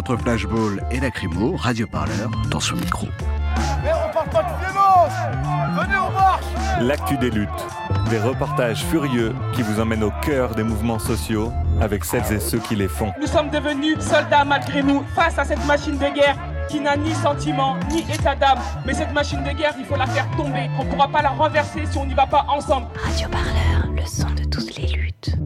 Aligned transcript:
Entre 0.00 0.16
Flashball 0.16 0.82
et 0.90 0.98
Lacrymo, 0.98 1.56
Radio 1.56 1.86
Parleur 1.86 2.30
dans 2.50 2.58
son 2.58 2.74
micro. 2.76 3.06
Mais 3.84 3.90
on 3.92 4.14
parle 4.14 4.30
pas 4.30 4.42
de 4.44 5.78
Venez, 5.78 5.98
on 5.98 6.10
marche 6.10 6.42
L'actu 6.80 7.18
des 7.18 7.28
luttes. 7.28 7.50
Des 8.08 8.18
reportages 8.18 8.82
furieux 8.82 9.34
qui 9.52 9.60
vous 9.60 9.78
emmènent 9.78 10.02
au 10.02 10.10
cœur 10.22 10.54
des 10.54 10.62
mouvements 10.62 10.98
sociaux 10.98 11.52
avec 11.82 12.06
celles 12.06 12.32
et 12.32 12.40
ceux 12.40 12.60
qui 12.60 12.76
les 12.76 12.88
font. 12.88 13.12
Nous 13.20 13.26
sommes 13.26 13.50
devenus 13.50 13.98
soldats 13.98 14.46
malgré 14.46 14.82
nous 14.82 15.04
face 15.14 15.38
à 15.38 15.44
cette 15.44 15.66
machine 15.66 15.98
de 15.98 16.14
guerre 16.14 16.38
qui 16.70 16.80
n'a 16.80 16.96
ni 16.96 17.12
sentiment 17.12 17.76
ni 17.90 18.00
état 18.00 18.34
d'âme. 18.34 18.58
Mais 18.86 18.94
cette 18.94 19.12
machine 19.12 19.44
de 19.44 19.50
guerre, 19.50 19.74
il 19.78 19.84
faut 19.84 19.96
la 19.96 20.06
faire 20.06 20.26
tomber. 20.34 20.70
On 20.78 20.84
ne 20.84 20.90
pourra 20.90 21.08
pas 21.08 21.20
la 21.20 21.28
renverser 21.28 21.84
si 21.84 21.98
on 21.98 22.06
n'y 22.06 22.14
va 22.14 22.26
pas 22.26 22.46
ensemble. 22.48 22.86
Radio 23.04 23.28
Parleur, 23.28 23.92
le 23.94 24.06
son 24.06 24.30
de 24.30 24.44
toutes 24.48 24.76
les 24.76 24.86
luttes. 24.86 25.36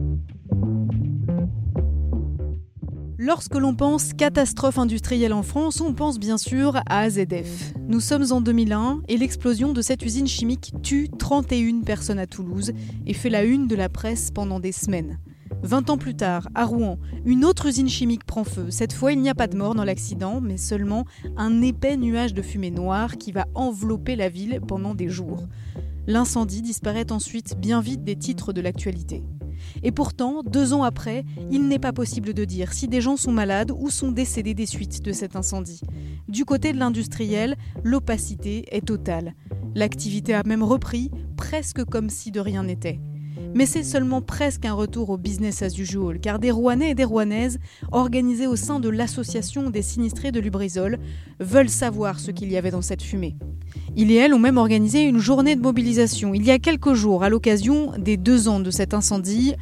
Lorsque 3.25 3.55
l'on 3.55 3.73
pense 3.73 4.13
catastrophe 4.13 4.77
industrielle 4.77 5.33
en 5.33 5.41
France, 5.41 5.81
on 5.81 5.95
pense 5.95 6.19
bien 6.19 6.37
sûr 6.37 6.75
à 6.85 6.99
AZF. 6.99 7.73
Nous 7.87 7.99
sommes 7.99 8.31
en 8.31 8.39
2001 8.39 9.01
et 9.07 9.17
l'explosion 9.17 9.73
de 9.73 9.81
cette 9.81 10.05
usine 10.05 10.27
chimique 10.27 10.73
tue 10.83 11.09
31 11.09 11.81
personnes 11.81 12.19
à 12.19 12.27
Toulouse 12.27 12.71
et 13.07 13.13
fait 13.13 13.31
la 13.31 13.43
une 13.43 13.67
de 13.67 13.75
la 13.75 13.89
presse 13.89 14.29
pendant 14.29 14.59
des 14.59 14.71
semaines. 14.71 15.17
20 15.63 15.89
ans 15.89 15.97
plus 15.97 16.13
tard, 16.13 16.49
à 16.53 16.65
Rouen, 16.65 16.99
une 17.25 17.45
autre 17.45 17.65
usine 17.65 17.89
chimique 17.89 18.25
prend 18.25 18.43
feu. 18.43 18.67
Cette 18.69 18.93
fois, 18.93 19.11
il 19.11 19.19
n'y 19.19 19.29
a 19.29 19.33
pas 19.33 19.47
de 19.47 19.57
mort 19.57 19.73
dans 19.73 19.85
l'accident, 19.85 20.39
mais 20.39 20.57
seulement 20.57 21.05
un 21.35 21.63
épais 21.63 21.97
nuage 21.97 22.35
de 22.35 22.43
fumée 22.43 22.69
noire 22.69 23.17
qui 23.17 23.31
va 23.31 23.47
envelopper 23.55 24.15
la 24.15 24.29
ville 24.29 24.61
pendant 24.67 24.93
des 24.93 25.09
jours. 25.09 25.47
L'incendie 26.05 26.61
disparaît 26.61 27.11
ensuite 27.11 27.59
bien 27.59 27.81
vite 27.81 28.03
des 28.03 28.17
titres 28.17 28.53
de 28.53 28.61
l'actualité. 28.61 29.23
Et 29.83 29.91
pourtant, 29.91 30.43
deux 30.43 30.73
ans 30.73 30.83
après, 30.83 31.23
il 31.51 31.67
n'est 31.67 31.79
pas 31.79 31.93
possible 31.93 32.33
de 32.33 32.45
dire 32.45 32.73
si 32.73 32.87
des 32.87 33.01
gens 33.01 33.17
sont 33.17 33.31
malades 33.31 33.71
ou 33.75 33.89
sont 33.89 34.11
décédés 34.11 34.53
des 34.53 34.65
suites 34.65 35.01
de 35.01 35.11
cet 35.11 35.35
incendie. 35.35 35.81
Du 36.27 36.45
côté 36.45 36.73
de 36.73 36.77
l'industriel, 36.77 37.55
l'opacité 37.83 38.65
est 38.75 38.85
totale. 38.85 39.35
L'activité 39.75 40.33
a 40.33 40.43
même 40.43 40.63
repris, 40.63 41.11
presque 41.37 41.83
comme 41.85 42.09
si 42.09 42.31
de 42.31 42.39
rien 42.39 42.63
n'était. 42.63 42.99
Mais 43.53 43.65
c'est 43.65 43.83
seulement 43.83 44.21
presque 44.21 44.65
un 44.65 44.73
retour 44.73 45.09
au 45.09 45.17
business 45.17 45.61
as 45.61 45.77
usual, 45.77 46.19
car 46.19 46.39
des 46.39 46.51
Rouennais 46.51 46.91
et 46.91 46.95
des 46.95 47.03
Rouennaises, 47.03 47.59
organisés 47.91 48.47
au 48.47 48.55
sein 48.55 48.79
de 48.79 48.89
l'association 48.89 49.69
des 49.69 49.81
sinistrés 49.81 50.31
de 50.31 50.39
Lubrizol, 50.39 50.99
veulent 51.39 51.69
savoir 51.69 52.19
ce 52.19 52.31
qu'il 52.31 52.51
y 52.51 52.57
avait 52.57 52.71
dans 52.71 52.81
cette 52.81 53.01
fumée. 53.01 53.35
Ils 53.95 54.11
et 54.11 54.15
elles 54.15 54.33
ont 54.33 54.39
même 54.39 54.57
organisé 54.57 55.03
une 55.03 55.19
journée 55.19 55.55
de 55.55 55.61
mobilisation 55.61 56.33
il 56.33 56.43
y 56.43 56.51
a 56.51 56.59
quelques 56.59 56.93
jours 56.93 57.23
à 57.23 57.29
l'occasion 57.29 57.91
des 57.97 58.17
deux 58.17 58.47
ans 58.47 58.59
de 58.59 58.71
cet 58.71 58.93
incendie. 58.93 59.53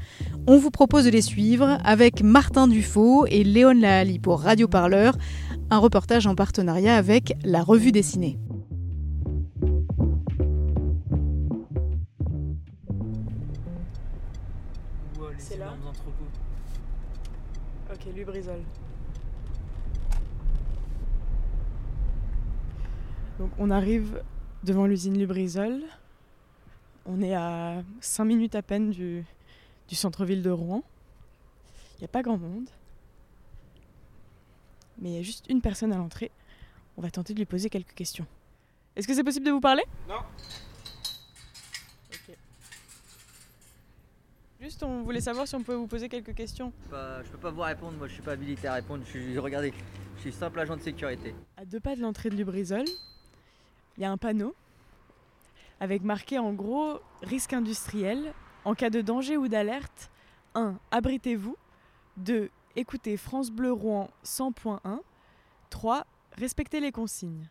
On 0.48 0.58
vous 0.58 0.72
propose 0.72 1.06
de 1.06 1.10
les 1.10 1.22
suivre 1.22 1.78
avec 1.84 2.24
Martin 2.24 2.68
Dufaux 2.68 3.26
et 3.28 3.44
Léon 3.44 3.74
Lahali 3.74 4.20
pour 4.20 4.42
Radio 4.42 4.68
Parleur, 4.68 5.18
un 5.70 5.78
reportage 5.78 6.28
en 6.28 6.36
partenariat 6.36 6.96
avec 6.96 7.34
la 7.44 7.62
Revue 7.62 7.92
Dessinée. 7.92 8.38
Lubrizol. 18.24 18.64
Donc 23.38 23.52
on 23.58 23.70
arrive 23.70 24.24
devant 24.64 24.86
l'usine 24.86 25.18
Lubrizol. 25.18 25.82
On 27.06 27.22
est 27.22 27.36
à 27.36 27.84
5 28.00 28.24
minutes 28.24 28.56
à 28.56 28.62
peine 28.62 28.92
du, 28.92 29.26
du 29.90 29.96
centre-ville 29.96 30.42
de 30.42 30.50
Rouen. 30.50 30.84
Il 31.96 32.02
n'y 32.02 32.06
a 32.06 32.08
pas 32.08 32.22
grand 32.22 32.38
monde. 32.38 32.70
Mais 35.00 35.10
il 35.10 35.16
y 35.16 35.20
a 35.20 35.22
juste 35.22 35.46
une 35.50 35.60
personne 35.60 35.92
à 35.92 35.98
l'entrée. 35.98 36.32
On 36.96 37.02
va 37.02 37.12
tenter 37.12 37.34
de 37.34 37.40
lui 37.40 37.46
poser 37.46 37.70
quelques 37.70 37.94
questions. 37.94 38.26
Est-ce 38.96 39.06
que 39.06 39.14
c'est 39.14 39.24
possible 39.24 39.46
de 39.46 39.52
vous 39.52 39.60
parler? 39.60 39.84
Non. 40.08 40.20
Juste, 44.64 44.82
on 44.82 45.04
voulait 45.04 45.20
savoir 45.20 45.46
si 45.46 45.56
on 45.56 45.62
pouvait 45.62 45.76
vous 45.76 45.88
poser 45.88 46.08
quelques 46.08 46.34
questions. 46.34 46.72
Bah, 46.90 47.22
je 47.22 47.30
peux 47.30 47.38
pas 47.38 47.52
vous 47.52 47.60
répondre, 47.60 47.98
moi 47.98 48.08
je 48.08 48.14
suis 48.14 48.22
pas 48.22 48.32
habilité 48.32 48.66
à 48.66 48.76
répondre. 48.76 49.04
Je 49.04 49.10
suis, 49.10 49.38
regardez, 49.38 49.74
je 50.16 50.22
suis 50.22 50.32
simple 50.32 50.58
agent 50.58 50.78
de 50.78 50.82
sécurité. 50.82 51.36
À 51.58 51.66
deux 51.66 51.82
pas 51.82 51.98
de 51.98 52.02
l'entrée 52.02 52.30
de 52.30 52.38
Lubrizol, 52.38 52.86
il 53.98 54.04
y 54.04 54.06
a 54.06 54.10
un 54.10 54.16
panneau 54.16 54.56
avec 55.82 56.02
marqué 56.02 56.40
en 56.40 56.54
gros 56.54 57.02
risque 57.24 57.52
industriel. 57.52 58.32
En 58.64 58.74
cas 58.74 58.90
de 58.90 59.02
danger 59.02 59.36
ou 59.36 59.50
d'alerte, 59.50 60.10
1. 60.56 60.80
Abritez-vous. 60.92 61.58
2. 62.16 62.50
Écoutez 62.78 63.18
France 63.18 63.52
Bleu 63.52 63.74
Rouen 63.74 64.10
100.1. 64.24 65.00
3. 65.72 66.08
Respectez 66.38 66.80
les 66.80 66.94
consignes. 66.94 67.50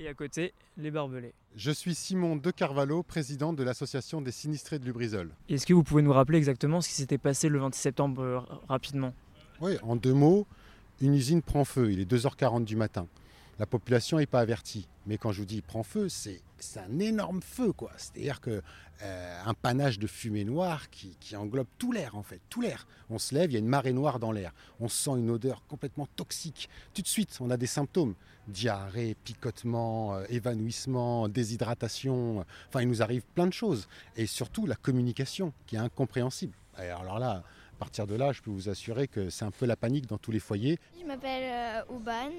Et 0.00 0.06
à 0.06 0.14
côté, 0.14 0.52
les 0.76 0.92
barbelés. 0.92 1.32
Je 1.56 1.72
suis 1.72 1.92
Simon 1.94 2.36
De 2.36 2.52
Carvalho, 2.52 3.02
président 3.02 3.52
de 3.52 3.64
l'association 3.64 4.20
des 4.20 4.30
sinistrés 4.30 4.78
de 4.78 4.84
Lubrizol. 4.84 5.30
Est-ce 5.48 5.66
que 5.66 5.74
vous 5.74 5.82
pouvez 5.82 6.02
nous 6.02 6.12
rappeler 6.12 6.38
exactement 6.38 6.80
ce 6.80 6.88
qui 6.88 6.94
s'était 6.94 7.18
passé 7.18 7.48
le 7.48 7.58
26 7.58 7.80
septembre 7.80 8.22
euh, 8.22 8.38
rapidement? 8.68 9.12
Oui, 9.60 9.72
en 9.82 9.96
deux 9.96 10.14
mots, 10.14 10.46
une 11.00 11.14
usine 11.14 11.42
prend 11.42 11.64
feu, 11.64 11.90
il 11.90 11.98
est 11.98 12.10
2h40 12.10 12.64
du 12.64 12.76
matin. 12.76 13.08
La 13.58 13.66
population 13.66 14.18
n'est 14.18 14.26
pas 14.26 14.40
avertie. 14.40 14.88
Mais 15.06 15.18
quand 15.18 15.32
je 15.32 15.40
vous 15.40 15.46
dis 15.46 15.62
prend 15.62 15.82
feu, 15.82 16.08
c'est 16.08 16.40
un 16.76 16.98
énorme 17.00 17.42
feu, 17.42 17.72
quoi. 17.72 17.90
C'est-à-dire 17.96 18.40
que 18.40 18.62
euh, 19.02 19.42
un 19.44 19.54
panache 19.54 19.98
de 19.98 20.06
fumée 20.06 20.44
noire 20.44 20.90
qui, 20.90 21.16
englobe 21.34 21.66
tout 21.78 21.90
l'air, 21.90 22.16
en 22.16 22.22
fait, 22.22 22.40
tout 22.48 22.60
l'air. 22.60 22.86
On 23.10 23.18
se 23.18 23.34
lève, 23.34 23.50
il 23.50 23.54
y 23.54 23.56
a 23.56 23.60
une 23.60 23.66
marée 23.66 23.92
noire 23.92 24.18
dans 24.18 24.32
l'air. 24.32 24.52
On 24.80 24.88
sent 24.88 25.12
une 25.18 25.30
odeur 25.30 25.62
complètement 25.66 26.06
toxique. 26.14 26.68
Tout 26.94 27.02
de 27.02 27.08
suite, 27.08 27.38
on 27.40 27.50
a 27.50 27.56
des 27.56 27.66
symptômes 27.66 28.14
diarrhée, 28.46 29.16
picotement, 29.24 30.14
euh, 30.14 30.24
évanouissement, 30.28 31.28
déshydratation. 31.28 32.44
Enfin, 32.68 32.82
il 32.82 32.88
nous 32.88 33.02
arrive 33.02 33.22
plein 33.34 33.46
de 33.46 33.52
choses. 33.52 33.88
Et 34.16 34.26
surtout, 34.26 34.66
la 34.66 34.76
communication 34.76 35.52
qui 35.66 35.76
est 35.76 35.80
incompréhensible. 35.80 36.54
Alors 36.76 37.18
là, 37.18 37.42
à 37.78 37.84
partir 37.88 38.08
de 38.08 38.16
là, 38.16 38.32
je 38.32 38.42
peux 38.42 38.50
vous 38.50 38.68
assurer 38.68 39.06
que 39.06 39.30
c'est 39.30 39.44
un 39.44 39.52
peu 39.52 39.64
la 39.64 39.76
panique 39.76 40.08
dans 40.08 40.18
tous 40.18 40.32
les 40.32 40.40
foyers. 40.40 40.80
Je 41.00 41.06
m'appelle 41.06 41.44
euh, 41.44 41.94
Ouban, 41.94 42.32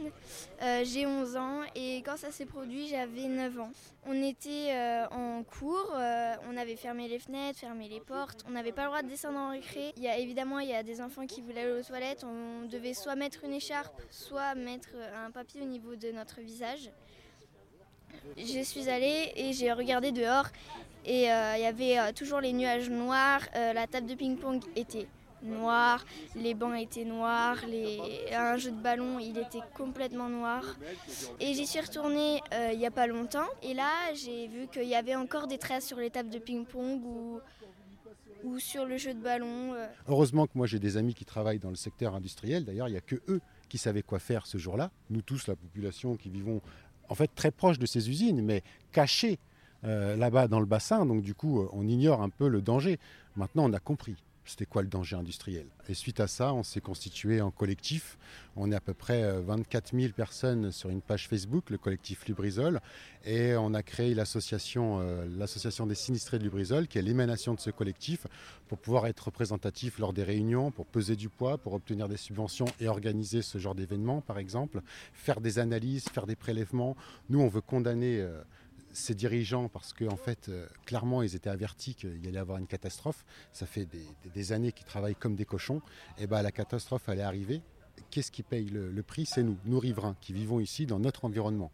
euh, 0.62 0.84
j'ai 0.84 1.06
11 1.06 1.38
ans 1.38 1.62
et 1.76 2.00
quand 2.00 2.18
ça 2.18 2.30
s'est 2.30 2.46
produit, 2.46 2.90
j'avais 2.90 3.30
9 3.30 3.58
ans. 3.62 3.72
On 4.06 4.22
était 4.22 4.74
euh, 4.74 5.08
en 5.12 5.44
cours, 5.44 5.94
euh, 5.96 6.34
on 6.52 6.58
avait 6.58 6.76
fermé 6.76 7.08
les 7.08 7.20
fenêtres, 7.20 7.58
fermé 7.58 7.88
les 7.88 8.02
portes, 8.02 8.44
on 8.50 8.52
n'avait 8.52 8.74
pas 8.74 8.82
le 8.82 8.88
droit 8.90 9.02
de 9.02 9.08
descendre 9.08 9.40
en 9.40 9.52
récré. 9.52 9.94
Évidemment, 9.98 10.60
il 10.60 10.68
y 10.68 10.74
a 10.74 10.84
des 10.84 11.00
enfants 11.00 11.26
qui 11.26 11.42
voulaient 11.42 11.62
aller 11.62 11.80
aux 11.80 11.84
toilettes, 11.84 12.26
on 12.26 12.68
devait 12.68 12.94
soit 12.94 13.16
mettre 13.16 13.46
une 13.46 13.54
écharpe, 13.54 14.02
soit 14.10 14.56
mettre 14.56 14.90
un 15.26 15.32
papier 15.32 15.62
au 15.62 15.66
niveau 15.66 15.96
de 15.96 16.12
notre 16.12 16.42
visage. 16.42 16.92
Je 18.38 18.62
suis 18.62 18.90
allée 18.90 19.32
et 19.38 19.54
j'ai 19.54 19.72
regardé 19.72 20.12
dehors 20.12 20.48
et 21.06 21.32
euh, 21.32 21.54
il 21.58 21.64
y 21.64 21.66
avait 21.66 21.98
euh, 21.98 22.12
toujours 22.14 22.42
les 22.42 22.54
nuages 22.54 22.90
noirs, 22.90 23.42
euh, 23.56 23.74
la 23.74 23.88
table 23.88 24.08
de 24.08 24.16
ping-pong 24.16 24.62
était 24.76 25.08
noire, 25.44 26.06
les 26.36 26.54
bancs 26.54 26.78
étaient 26.78 27.06
noirs, 27.06 27.58
les... 27.68 28.00
un 28.34 28.58
jeu 28.58 28.72
de 28.72 28.82
ballon 28.82 29.20
il 29.20 29.38
était 29.38 29.62
complètement 29.76 30.30
noir. 30.30 30.64
Et 31.40 31.54
j'y 31.54 31.66
suis 31.66 31.80
retournée 31.80 32.42
euh, 32.54 32.72
il 32.74 32.80
n'y 32.80 32.86
a 32.86 32.92
pas 32.92 33.08
longtemps 33.08 33.48
et 33.64 33.74
là 33.74 33.90
j'ai 34.14 34.48
vu 34.48 34.68
qu'il 34.68 34.88
y 34.88 34.96
avait 34.96 35.16
encore 35.16 35.48
des 35.48 35.58
traces 35.58 35.86
sur 35.86 35.98
les 35.98 36.10
tables 36.10 36.30
de 36.30 36.40
ping-pong 36.40 37.02
ou, 38.44 38.60
sur 38.60 38.86
le 38.86 38.98
jeu 38.98 39.14
de 39.14 39.22
ballon. 39.22 39.74
euh. 39.74 39.88
Heureusement 40.08 40.48
que 40.48 40.54
moi 40.56 40.66
j'ai 40.68 40.80
des 40.80 40.98
amis 40.98 41.14
qui 41.14 41.26
travaillent 41.26 41.60
dans 41.60 41.70
le 41.70 41.76
secteur 41.76 42.16
industriel. 42.16 42.64
D'ailleurs, 42.64 42.88
il 42.88 42.92
n'y 42.92 42.98
a 42.98 43.02
que 43.02 43.18
eux 43.28 43.42
qui 43.68 43.78
savaient 43.78 44.02
quoi 44.02 44.20
faire 44.20 44.48
ce 44.48 44.58
jour-là. 44.58 44.92
Nous 45.10 45.22
tous, 45.22 45.48
la 45.48 45.56
population 45.56 46.16
qui 46.16 46.30
vivons 46.30 46.62
en 47.10 47.16
fait 47.16 47.30
très 47.36 47.52
proche 47.52 47.80
de 47.80 47.86
ces 47.86 48.10
usines, 48.10 48.42
mais 48.42 48.64
cachés 48.92 49.40
euh, 49.84 50.16
là-bas 50.16 50.48
dans 50.48 50.60
le 50.60 50.66
bassin. 50.66 51.06
Donc 51.06 51.22
du 51.22 51.34
coup, 51.34 51.68
on 51.74 51.88
ignore 51.88 52.22
un 52.22 52.30
peu 52.30 52.48
le 52.48 52.62
danger. 52.62 52.98
Maintenant, 53.36 53.70
on 53.70 53.74
a 53.74 53.80
compris. 53.80 54.16
C'était 54.50 54.66
quoi 54.66 54.82
le 54.82 54.88
danger 54.88 55.16
industriel? 55.16 55.68
Et 55.88 55.94
suite 55.94 56.20
à 56.20 56.28
ça, 56.28 56.54
on 56.54 56.64
s'est 56.64 56.82
constitué 56.82 57.40
en 57.40 57.52
collectif. 57.52 58.18
On 58.56 58.72
est 58.72 58.76
à 58.76 58.82
peu 58.82 58.96
près 58.96 59.40
24 59.42 59.96
000 59.96 60.14
personnes 60.14 60.72
sur 60.72 60.90
une 60.90 61.02
page 61.02 61.28
Facebook, 61.28 61.70
le 61.70 61.78
collectif 61.78 62.28
Lubrizol, 62.28 62.82
et 63.26 63.56
on 63.56 63.76
a 63.76 63.84
créé 63.84 64.16
l'association, 64.16 65.00
l'association 65.38 65.86
des 65.86 65.94
sinistrés 65.96 66.40
de 66.40 66.44
Lubrizol, 66.44 66.88
qui 66.88 66.98
est 66.98 67.04
l'émanation 67.04 67.54
de 67.54 67.60
ce 67.60 67.70
collectif, 67.70 68.26
pour 68.68 68.80
pouvoir 68.80 69.06
être 69.06 69.26
représentatif 69.26 70.00
lors 70.00 70.14
des 70.14 70.24
réunions, 70.24 70.72
pour 70.72 70.88
peser 70.88 71.16
du 71.16 71.30
poids, 71.30 71.60
pour 71.60 71.74
obtenir 71.74 72.10
des 72.10 72.18
subventions 72.18 72.66
et 72.80 72.88
organiser 72.88 73.44
ce 73.44 73.60
genre 73.60 73.76
d'événements, 73.76 74.22
par 74.22 74.40
exemple, 74.40 74.82
faire 75.14 75.42
des 75.42 75.60
analyses, 75.60 76.06
faire 76.10 76.26
des 76.26 76.36
prélèvements. 76.36 76.98
Nous, 77.30 77.40
on 77.40 77.48
veut 77.48 77.62
condamner 77.62 78.28
ces 78.92 79.16
dirigeants, 79.16 79.70
parce 79.70 79.94
qu'en 79.94 80.08
en 80.08 80.18
fait, 80.18 80.50
euh, 80.50 80.68
clairement, 80.86 81.22
ils 81.22 81.36
étaient 81.36 81.50
avertis 81.50 81.96
qu'il 81.96 82.20
allait 82.24 82.32
y 82.32 82.38
avoir 82.38 82.58
une 82.58 82.68
catastrophe. 82.68 83.26
Ça 83.52 83.66
fait 83.66 83.88
des, 84.34 84.52
années 84.52 84.72
qu'ils 84.72 84.86
travaillent 84.86 85.16
comme 85.16 85.36
des 85.36 85.46
cochons. 85.46 85.82
Et 86.18 86.28
bien, 86.28 86.42
la 86.42 86.52
catastrophe 86.52 87.08
allait 87.10 87.22
arriver. 87.22 87.62
Qu'est-ce 88.10 88.32
qui 88.32 88.44
paye 88.44 88.70
le 88.70 89.04
prix? 89.04 89.26
C'est 89.26 89.44
nous, 89.44 89.58
nous 89.66 89.80
riverains, 89.80 90.16
qui 90.22 90.34
vivons 90.34 90.60
ici 90.60 90.86
dans 90.86 91.00
notre 91.00 91.26
environnement. 91.26 91.72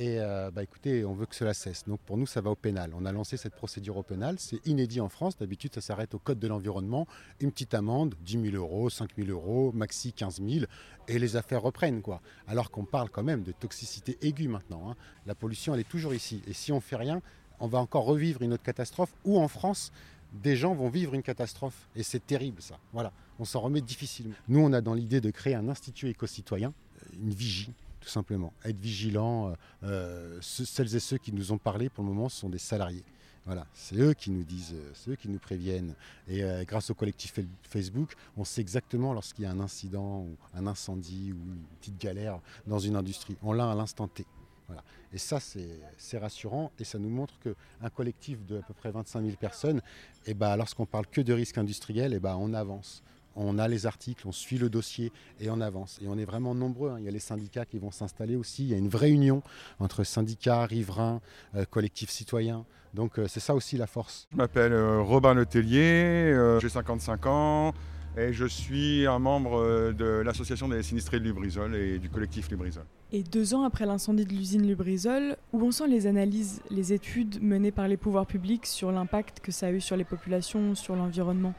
Et 0.00 0.20
euh, 0.20 0.52
bah, 0.52 0.62
écoutez, 0.62 1.04
on 1.04 1.12
veut 1.12 1.26
que 1.26 1.34
cela 1.34 1.52
cesse. 1.54 1.84
Donc 1.84 1.98
pour 2.00 2.16
nous, 2.16 2.26
ça 2.26 2.40
va 2.40 2.50
au 2.50 2.54
pénal. 2.54 2.92
On 2.94 3.04
a 3.04 3.10
lancé 3.10 3.36
cette 3.36 3.56
procédure 3.56 3.96
au 3.96 4.04
pénal. 4.04 4.36
C'est 4.38 4.64
inédit 4.64 5.00
en 5.00 5.08
France. 5.08 5.36
D'habitude, 5.36 5.74
ça 5.74 5.80
s'arrête 5.80 6.14
au 6.14 6.20
code 6.20 6.38
de 6.38 6.46
l'environnement. 6.46 7.08
Une 7.40 7.50
petite 7.50 7.74
amende, 7.74 8.14
10 8.20 8.50
000 8.52 8.56
euros, 8.56 8.90
5 8.90 9.10
000 9.18 9.28
euros, 9.30 9.72
maxi 9.72 10.12
15 10.12 10.40
000. 10.40 10.66
Et 11.08 11.18
les 11.18 11.34
affaires 11.34 11.62
reprennent. 11.62 12.00
quoi. 12.00 12.20
Alors 12.46 12.70
qu'on 12.70 12.84
parle 12.84 13.10
quand 13.10 13.24
même 13.24 13.42
de 13.42 13.50
toxicité 13.50 14.16
aiguë 14.22 14.46
maintenant. 14.46 14.88
Hein. 14.88 14.94
La 15.26 15.34
pollution, 15.34 15.74
elle 15.74 15.80
est 15.80 15.88
toujours 15.88 16.14
ici. 16.14 16.42
Et 16.46 16.52
si 16.52 16.70
on 16.70 16.76
ne 16.76 16.80
fait 16.80 16.96
rien, 16.96 17.20
on 17.58 17.66
va 17.66 17.78
encore 17.78 18.04
revivre 18.04 18.42
une 18.42 18.52
autre 18.52 18.62
catastrophe. 18.62 19.12
Ou 19.24 19.36
en 19.36 19.48
France, 19.48 19.90
des 20.32 20.54
gens 20.54 20.74
vont 20.74 20.90
vivre 20.90 21.14
une 21.14 21.24
catastrophe. 21.24 21.88
Et 21.96 22.04
c'est 22.04 22.24
terrible 22.24 22.62
ça. 22.62 22.78
Voilà. 22.92 23.12
On 23.40 23.44
s'en 23.44 23.60
remet 23.60 23.80
difficilement. 23.80 24.34
Nous, 24.46 24.60
on 24.60 24.72
a 24.72 24.80
dans 24.80 24.94
l'idée 24.94 25.20
de 25.20 25.32
créer 25.32 25.56
un 25.56 25.68
institut 25.68 26.08
éco-citoyen, 26.08 26.72
une 27.20 27.30
vigie 27.30 27.72
tout 28.00 28.08
simplement. 28.08 28.52
Être 28.64 28.78
vigilant. 28.78 29.48
Euh, 29.48 29.54
euh, 29.84 30.38
celles 30.40 30.94
et 30.94 31.00
ceux 31.00 31.18
qui 31.18 31.32
nous 31.32 31.52
ont 31.52 31.58
parlé 31.58 31.88
pour 31.88 32.04
le 32.04 32.10
moment 32.10 32.28
sont 32.28 32.48
des 32.48 32.58
salariés. 32.58 33.04
Voilà, 33.46 33.66
c'est 33.72 33.96
eux 33.96 34.12
qui 34.12 34.30
nous 34.30 34.44
disent, 34.44 34.74
euh, 34.74 34.90
c'est 34.92 35.12
eux 35.12 35.16
qui 35.16 35.28
nous 35.28 35.38
préviennent. 35.38 35.94
Et 36.28 36.42
grâce 36.66 36.90
au 36.90 36.94
collectif 36.94 37.34
Facebook, 37.62 38.14
on 38.36 38.44
sait 38.44 38.60
exactement 38.60 39.14
lorsqu'il 39.14 39.44
y 39.44 39.46
a 39.46 39.50
un 39.50 39.60
incident, 39.60 40.20
ou 40.20 40.36
un 40.54 40.66
incendie 40.66 41.32
ou 41.32 41.36
une 41.36 41.64
petite 41.80 41.98
galère 41.98 42.40
dans 42.66 42.78
une 42.78 42.96
industrie. 42.96 43.36
On 43.42 43.52
l'a 43.52 43.70
à 43.70 43.74
l'instant 43.74 44.06
T. 44.06 44.26
Voilà. 44.66 44.84
Et 45.14 45.18
ça, 45.18 45.40
c'est 45.40 46.18
rassurant 46.18 46.70
et 46.78 46.84
ça 46.84 46.98
nous 46.98 47.08
montre 47.08 47.32
qu'un 47.38 47.88
collectif 47.88 48.44
de 48.44 48.58
à 48.58 48.62
peu 48.62 48.74
près 48.74 48.90
25 48.90 49.22
000 49.22 49.36
personnes, 49.36 49.78
et 50.26 50.32
eh 50.32 50.34
ben, 50.34 50.54
lorsqu'on 50.56 50.84
parle 50.84 51.06
que 51.06 51.22
de 51.22 51.32
risques 51.32 51.56
industriels, 51.56 52.12
et 52.12 52.16
eh 52.16 52.20
ben, 52.20 52.36
on 52.38 52.52
avance 52.52 53.02
on 53.38 53.58
a 53.58 53.68
les 53.68 53.86
articles, 53.86 54.26
on 54.26 54.32
suit 54.32 54.58
le 54.58 54.68
dossier 54.68 55.12
et 55.40 55.50
on 55.50 55.60
avance. 55.60 55.98
Et 56.02 56.08
on 56.08 56.18
est 56.18 56.24
vraiment 56.24 56.54
nombreux. 56.54 56.90
Hein. 56.90 56.96
Il 56.98 57.04
y 57.04 57.08
a 57.08 57.12
les 57.12 57.18
syndicats 57.18 57.64
qui 57.64 57.78
vont 57.78 57.90
s'installer 57.90 58.36
aussi. 58.36 58.64
Il 58.64 58.70
y 58.70 58.74
a 58.74 58.78
une 58.78 58.88
vraie 58.88 59.10
union 59.10 59.42
entre 59.78 60.04
syndicats, 60.04 60.66
riverains, 60.66 61.20
euh, 61.54 61.64
collectifs 61.64 62.10
citoyens. 62.10 62.64
Donc 62.94 63.18
euh, 63.18 63.26
c'est 63.28 63.40
ça 63.40 63.54
aussi 63.54 63.76
la 63.76 63.86
force. 63.86 64.26
Je 64.32 64.36
m'appelle 64.36 64.72
euh, 64.72 65.00
Robin 65.00 65.34
Letellier, 65.34 66.58
j'ai 66.60 66.68
55 66.68 67.26
ans 67.26 67.74
et 68.16 68.32
je 68.32 68.46
suis 68.46 69.06
un 69.06 69.20
membre 69.20 69.92
de 69.92 70.22
l'association 70.24 70.68
des 70.68 70.82
sinistrés 70.82 71.20
de 71.20 71.24
Lubrizol 71.24 71.76
et 71.76 71.98
du 71.98 72.08
collectif 72.08 72.50
Lubrizol. 72.50 72.84
Et 73.12 73.22
deux 73.22 73.54
ans 73.54 73.62
après 73.62 73.86
l'incendie 73.86 74.24
de 74.24 74.32
l'usine 74.32 74.66
Lubrizol, 74.66 75.36
où 75.52 75.62
on 75.62 75.70
sent 75.70 75.86
les 75.86 76.06
analyses, 76.06 76.60
les 76.70 76.92
études 76.92 77.40
menées 77.40 77.70
par 77.70 77.86
les 77.86 77.96
pouvoirs 77.96 78.26
publics 78.26 78.66
sur 78.66 78.90
l'impact 78.90 79.40
que 79.40 79.52
ça 79.52 79.68
a 79.68 79.70
eu 79.70 79.80
sur 79.80 79.96
les 79.96 80.04
populations, 80.04 80.74
sur 80.74 80.96
l'environnement? 80.96 81.54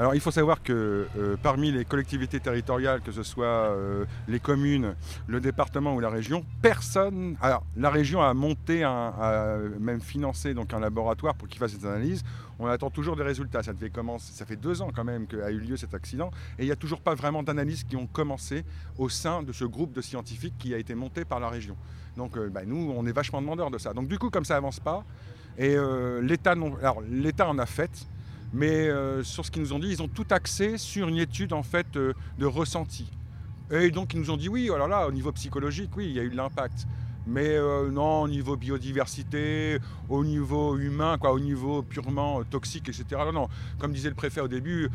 Alors 0.00 0.14
il 0.14 0.20
faut 0.22 0.30
savoir 0.30 0.62
que 0.62 1.06
euh, 1.18 1.36
parmi 1.42 1.70
les 1.70 1.84
collectivités 1.84 2.40
territoriales, 2.40 3.02
que 3.02 3.12
ce 3.12 3.22
soit 3.22 3.44
euh, 3.44 4.06
les 4.28 4.40
communes, 4.40 4.94
le 5.26 5.40
département 5.40 5.94
ou 5.94 6.00
la 6.00 6.08
région, 6.08 6.42
personne. 6.62 7.36
Alors 7.42 7.66
la 7.76 7.90
région 7.90 8.22
a 8.22 8.32
monté, 8.32 8.82
a 8.82 9.58
même 9.78 10.00
financé 10.00 10.54
donc 10.54 10.72
un 10.72 10.80
laboratoire 10.80 11.34
pour 11.34 11.48
qu'il 11.48 11.58
fasse 11.58 11.72
cette 11.72 11.84
analyse. 11.84 12.22
On 12.58 12.64
attend 12.64 12.88
toujours 12.88 13.14
des 13.14 13.22
résultats. 13.22 13.62
Ça 13.62 14.46
fait 14.46 14.56
deux 14.56 14.80
ans 14.80 14.88
quand 14.90 15.04
même 15.04 15.26
qu'a 15.26 15.50
eu 15.50 15.58
lieu 15.58 15.76
cet 15.76 15.92
accident, 15.92 16.30
et 16.58 16.62
il 16.62 16.66
n'y 16.66 16.72
a 16.72 16.76
toujours 16.76 17.02
pas 17.02 17.14
vraiment 17.14 17.42
d'analyses 17.42 17.84
qui 17.84 17.96
ont 17.96 18.06
commencé 18.06 18.64
au 18.96 19.10
sein 19.10 19.42
de 19.42 19.52
ce 19.52 19.66
groupe 19.66 19.92
de 19.92 20.00
scientifiques 20.00 20.54
qui 20.58 20.72
a 20.72 20.78
été 20.78 20.94
monté 20.94 21.26
par 21.26 21.40
la 21.40 21.50
région. 21.50 21.76
Donc 22.16 22.38
euh, 22.38 22.48
bah, 22.48 22.62
nous, 22.64 22.90
on 22.96 23.04
est 23.04 23.12
vachement 23.12 23.42
demandeurs 23.42 23.70
de 23.70 23.76
ça. 23.76 23.92
Donc 23.92 24.08
du 24.08 24.18
coup, 24.18 24.30
comme 24.30 24.46
ça 24.46 24.56
avance 24.56 24.80
pas, 24.80 25.04
et 25.58 25.76
l'État 26.22 26.54
en 26.56 27.58
a 27.58 27.66
fait. 27.66 28.08
Mais 28.52 28.88
euh, 28.88 29.22
sur 29.22 29.44
ce 29.44 29.50
qu'ils 29.50 29.62
nous 29.62 29.72
ont 29.72 29.78
dit, 29.78 29.88
ils 29.88 30.02
ont 30.02 30.08
tout 30.08 30.26
axé 30.30 30.76
sur 30.76 31.08
une 31.08 31.18
étude 31.18 31.52
en 31.52 31.62
fait 31.62 31.96
euh, 31.96 32.12
de 32.38 32.46
ressenti. 32.46 33.10
Et 33.70 33.90
donc 33.90 34.14
ils 34.14 34.20
nous 34.20 34.30
ont 34.30 34.36
dit 34.36 34.48
oui, 34.48 34.68
oh 34.72 34.76
là, 34.76 35.06
au 35.06 35.12
niveau 35.12 35.30
psychologique, 35.32 35.90
oui, 35.96 36.06
il 36.08 36.12
y 36.12 36.20
a 36.20 36.24
eu 36.24 36.30
de 36.30 36.36
l'impact. 36.36 36.86
Mais 37.26 37.50
euh, 37.50 37.90
non, 37.90 38.22
au 38.22 38.28
niveau 38.28 38.56
biodiversité, 38.56 39.78
au 40.08 40.24
niveau 40.24 40.78
humain, 40.78 41.16
quoi, 41.16 41.32
au 41.32 41.38
niveau 41.38 41.82
purement 41.82 42.42
toxique, 42.42 42.88
etc. 42.88 43.04
Non, 43.26 43.32
non, 43.32 43.48
comme 43.78 43.92
disait 43.92 44.08
le 44.08 44.16
préfet 44.16 44.40
au 44.40 44.48
début, 44.48 44.88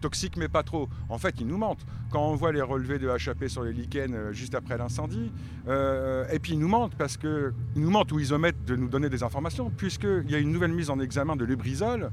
toxique 0.00 0.36
mais 0.36 0.48
pas 0.48 0.64
trop. 0.64 0.88
En 1.08 1.18
fait, 1.18 1.36
ils 1.38 1.46
nous 1.46 1.58
mentent. 1.58 1.86
Quand 2.10 2.26
on 2.26 2.34
voit 2.34 2.52
les 2.52 2.62
relevés 2.62 2.98
de 2.98 3.08
HAP 3.08 3.48
sur 3.48 3.62
les 3.62 3.72
lichens 3.74 4.32
juste 4.32 4.56
après 4.56 4.78
l'incendie, 4.78 5.30
et 5.68 6.38
puis 6.40 6.52
ils 6.54 6.58
nous 6.58 6.68
mentent 6.68 6.96
parce 6.96 7.16
que 7.16 7.52
ils 7.76 7.82
nous 7.82 7.90
mentent 7.90 8.10
ou 8.10 8.18
ils 8.18 8.32
omettent 8.32 8.64
de 8.64 8.74
nous 8.74 8.88
donner 8.88 9.10
des 9.10 9.22
informations, 9.22 9.70
puisqu'il 9.70 10.30
y 10.30 10.34
a 10.34 10.38
une 10.38 10.50
nouvelle 10.50 10.72
mise 10.72 10.90
en 10.90 10.98
examen 10.98 11.36
de 11.36 11.44
l'ubrizol 11.44 12.10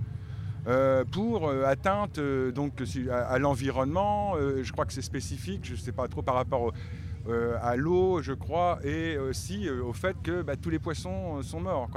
pour 1.12 1.48
euh, 1.48 1.64
atteinte 1.66 2.18
euh, 2.18 2.52
donc, 2.52 2.82
à, 3.12 3.38
l'environnement. 3.40 4.36
je 4.38 4.72
crois 4.72 4.86
que 4.86 4.94
c'est 4.94 5.02
spécifique, 5.02 5.62
je 5.64 5.74
ne 5.74 5.78
sais 5.78 5.92
pas 5.92 6.08
trop 6.08 6.22
par 6.22 6.36
rapport 6.36 6.72
à 7.62 7.76
l'eau, 7.76 8.22
je 8.22 8.34
crois, 8.34 8.78
et 8.84 9.18
aussi 9.18 9.68
au 9.68 9.94
fait 9.94 10.16
que 10.22 10.44
bah, 10.44 10.56
tous 10.56 10.70
les 10.70 10.78
poissons 10.78 11.42
sont 11.42 11.60
morts. 11.60 11.90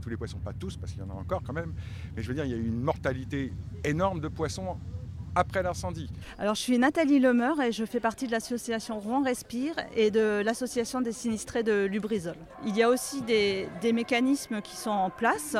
tous 0.00 0.08
les 0.08 0.16
poissons, 0.16 0.38
pas 0.38 0.52
tous, 0.52 0.76
parce 0.76 0.92
qu'il 0.92 1.00
y 1.00 1.04
en 1.04 1.10
a 1.10 1.18
encore 1.18 1.42
quand 1.44 1.52
même. 1.52 1.72
Mais 2.14 2.22
je 2.22 2.28
veux 2.28 2.34
dire, 2.34 2.44
il 2.44 2.52
y 2.52 2.54
a 2.54 2.56
eu 2.56 2.66
une 2.68 2.80
mortalité 2.80 3.52
énorme 3.82 4.20
de 4.20 4.28
poissons 4.28 4.76
après 5.34 5.62
l'incendie. 5.62 6.08
Alors 6.38 6.54
je 6.54 6.60
suis 6.60 6.78
Nathalie 6.78 7.18
Lemeur 7.18 7.60
et 7.60 7.72
je 7.72 7.84
fais 7.84 8.00
partie 8.00 8.26
de 8.26 8.32
l'association 8.32 9.00
Rouen 9.00 9.22
Respire 9.22 9.74
et 9.96 10.10
de 10.10 10.40
l'association 10.44 11.00
des 11.00 11.12
sinistrés 11.12 11.62
de 11.62 11.86
Lubrizol. 11.86 12.36
Il 12.64 12.76
y 12.76 12.82
a 12.82 12.88
aussi 12.88 13.22
des 13.22 13.92
mécanismes 13.92 14.60
qui 14.60 14.76
sont 14.76 14.90
en 14.90 15.10
place 15.10 15.56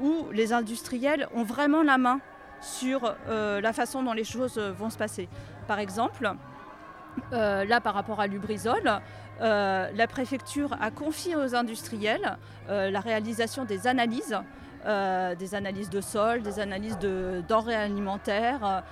où 0.00 0.26
les 0.32 0.52
industriels 0.52 1.28
ont 1.34 1.44
vraiment 1.44 1.82
la 1.82 1.98
main 1.98 2.20
sur 2.60 3.14
euh, 3.28 3.60
la 3.60 3.72
façon 3.72 4.02
dont 4.02 4.12
les 4.12 4.24
choses 4.24 4.58
vont 4.58 4.90
se 4.90 4.98
passer. 4.98 5.28
Par 5.66 5.78
exemple, 5.78 6.32
euh, 7.32 7.64
là 7.64 7.80
par 7.80 7.94
rapport 7.94 8.20
à 8.20 8.26
Lubrizol, 8.26 9.00
euh, 9.40 9.90
la 9.94 10.06
préfecture 10.06 10.76
a 10.80 10.90
confié 10.90 11.34
aux 11.36 11.54
industriels 11.54 12.38
la 12.68 13.00
réalisation 13.00 13.64
des 13.64 13.86
analyses 13.86 14.38
des 15.38 15.54
analyses 15.54 15.90
de 15.90 16.00
sol, 16.00 16.40
des 16.40 16.58
analyses 16.58 16.98
de 16.98 17.42
denrées 17.46 17.74
alimentaires, 17.74 18.82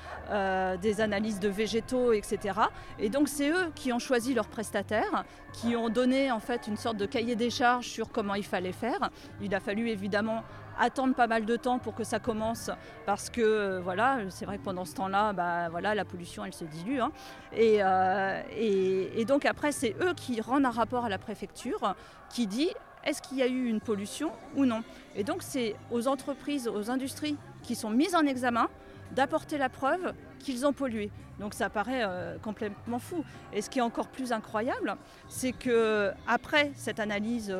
des 0.83 1.01
analyses 1.01 1.41
de 1.41 1.49
végétaux, 1.49 2.13
etc. 2.13 2.61
Et 2.99 3.09
donc 3.09 3.29
c'est 3.29 3.49
eux 3.49 3.73
qui 3.75 3.91
ont 3.95 3.99
choisi 3.99 4.35
leurs 4.35 4.49
prestataires, 4.49 5.25
qui 5.55 5.77
ont 5.77 5.89
donné 5.89 6.31
en 6.31 6.41
fait 6.41 6.67
une 6.67 6.77
sorte 6.77 6.99
de 6.99 7.07
cahier 7.07 7.37
des 7.37 7.49
charges 7.49 7.87
sur 7.87 8.11
comment 8.11 8.35
il 8.35 8.45
fallait 8.45 8.73
faire. 8.73 9.09
Il 9.41 9.55
a 9.55 9.61
fallu 9.61 9.89
évidemment 9.89 10.45
attendre 10.79 11.15
pas 11.15 11.27
mal 11.27 11.45
de 11.45 11.57
temps 11.57 11.79
pour 11.79 11.95
que 11.95 12.05
ça 12.05 12.19
commence 12.19 12.71
parce 13.07 13.31
que 13.31 13.41
euh, 13.41 13.81
voilà, 13.81 14.19
c'est 14.31 14.45
vrai 14.45 14.59
que 14.59 14.65
pendant 14.65 14.85
ce 14.85 14.95
temps-là, 14.95 15.33
bah, 15.33 15.69
voilà, 15.69 15.95
la 15.95 16.05
pollution 16.05 16.45
elle 16.45 16.55
se 16.55 16.65
dilue. 16.65 17.01
Hein. 17.01 17.11
Euh, 17.57 18.43
et, 18.57 19.21
et, 19.21 19.25
donc 19.25 19.45
après, 19.45 19.73
c'est 19.73 19.97
eux 20.01 20.15
qui 20.15 20.41
rendent 20.41 20.67
un 20.67 20.71
rapport 20.71 21.05
à 21.05 21.09
la 21.09 21.19
préfecture 21.19 21.95
qui 22.31 22.47
dit 22.47 22.71
est-ce 23.05 23.23
qu'il 23.23 23.39
y 23.39 23.43
a 23.43 23.47
eu 23.47 23.67
une 23.67 23.81
pollution 23.81 24.31
ou 24.57 24.65
non? 24.65 24.83
Et 25.17 25.25
donc 25.25 25.43
c'est 25.43 25.77
aux 25.91 26.09
entreprises, 26.09 26.69
aux 26.69 26.91
industries 26.91 27.37
qui 27.63 27.75
sont 27.75 27.91
mises 27.91 28.15
en 28.15 28.27
examen 28.27 28.69
d'apporter 29.13 29.57
la 29.57 29.69
preuve 29.69 30.13
qu'ils 30.39 30.67
ont 30.67 30.73
pollué. 30.73 31.11
Donc 31.41 31.55
ça 31.55 31.71
paraît 31.71 32.03
euh, 32.05 32.37
complètement 32.39 32.99
fou. 32.99 33.25
Et 33.53 33.63
ce 33.63 33.71
qui 33.71 33.79
est 33.79 33.83
encore 33.83 34.09
plus 34.09 34.33
incroyable, 34.33 34.97
c'est 35.29 35.53
que 35.53 36.11
après 36.27 36.73
cette 36.75 37.01
analyse 37.01 37.55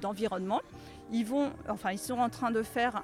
d'environnement, 0.00 0.60
ils, 1.12 1.26
enfin, 1.68 1.92
ils 1.92 1.98
sont 1.98 2.18
en 2.18 2.28
train 2.28 2.50
de 2.50 2.62
faire 2.62 3.02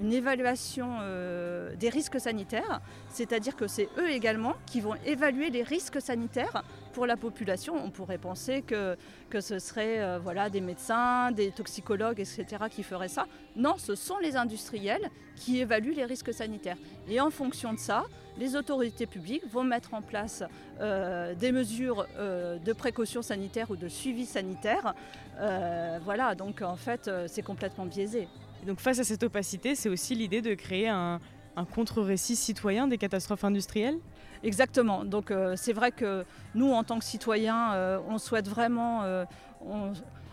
une 0.00 0.12
évaluation 0.12 0.98
euh, 1.00 1.74
des 1.76 1.88
risques 1.88 2.20
sanitaires, 2.20 2.80
c'est-à-dire 3.08 3.56
que 3.56 3.66
c'est 3.66 3.88
eux 3.98 4.10
également 4.10 4.54
qui 4.66 4.80
vont 4.80 4.94
évaluer 5.06 5.50
les 5.50 5.62
risques 5.62 6.00
sanitaires 6.00 6.62
pour 6.92 7.06
la 7.06 7.16
population. 7.16 7.74
On 7.82 7.90
pourrait 7.90 8.18
penser 8.18 8.62
que, 8.62 8.96
que 9.28 9.40
ce 9.40 9.58
serait 9.58 10.00
euh, 10.00 10.18
voilà, 10.18 10.50
des 10.50 10.60
médecins, 10.60 11.32
des 11.32 11.50
toxicologues, 11.50 12.20
etc. 12.20 12.46
qui 12.70 12.82
feraient 12.82 13.08
ça. 13.08 13.26
Non, 13.56 13.74
ce 13.78 13.94
sont 13.94 14.18
les 14.18 14.36
industriels 14.36 15.10
qui 15.36 15.60
évaluent 15.60 15.94
les 15.94 16.04
risques 16.04 16.32
sanitaires. 16.32 16.76
Et 17.08 17.20
en 17.20 17.30
fonction 17.30 17.72
de 17.72 17.78
ça, 17.78 18.04
les 18.38 18.56
autorités 18.56 19.06
publiques 19.06 19.46
vont 19.50 19.64
mettre 19.64 19.94
en 19.94 20.02
place 20.02 20.44
euh, 20.80 21.34
des 21.34 21.52
mesures 21.52 22.06
de 22.18 22.72
précaution 22.72 23.22
sanitaire 23.22 23.70
ou 23.70 23.76
de 23.76 23.88
suivi 23.88 24.24
sanitaire 24.24 24.94
euh, 25.40 25.98
voilà, 26.04 26.34
donc 26.34 26.60
en 26.62 26.76
fait, 26.76 27.08
euh, 27.08 27.26
c'est 27.26 27.42
complètement 27.42 27.86
biaisé. 27.86 28.28
donc 28.66 28.80
face 28.80 28.98
à 28.98 29.04
cette 29.04 29.22
opacité, 29.22 29.74
c'est 29.74 29.88
aussi 29.88 30.14
l'idée 30.14 30.42
de 30.42 30.54
créer 30.54 30.88
un, 30.88 31.18
un 31.56 31.64
contre-récit 31.64 32.36
citoyen 32.36 32.86
des 32.86 32.98
catastrophes 32.98 33.44
industrielles? 33.44 33.98
Exactement. 34.42 35.04
Donc 35.04 35.32
c'est 35.56 35.72
vrai 35.72 35.92
que 35.92 36.24
nous, 36.54 36.72
en 36.72 36.84
tant 36.84 36.98
que 36.98 37.04
citoyens, 37.04 38.00
on 38.08 38.18
souhaite 38.18 38.48
vraiment... 38.48 39.04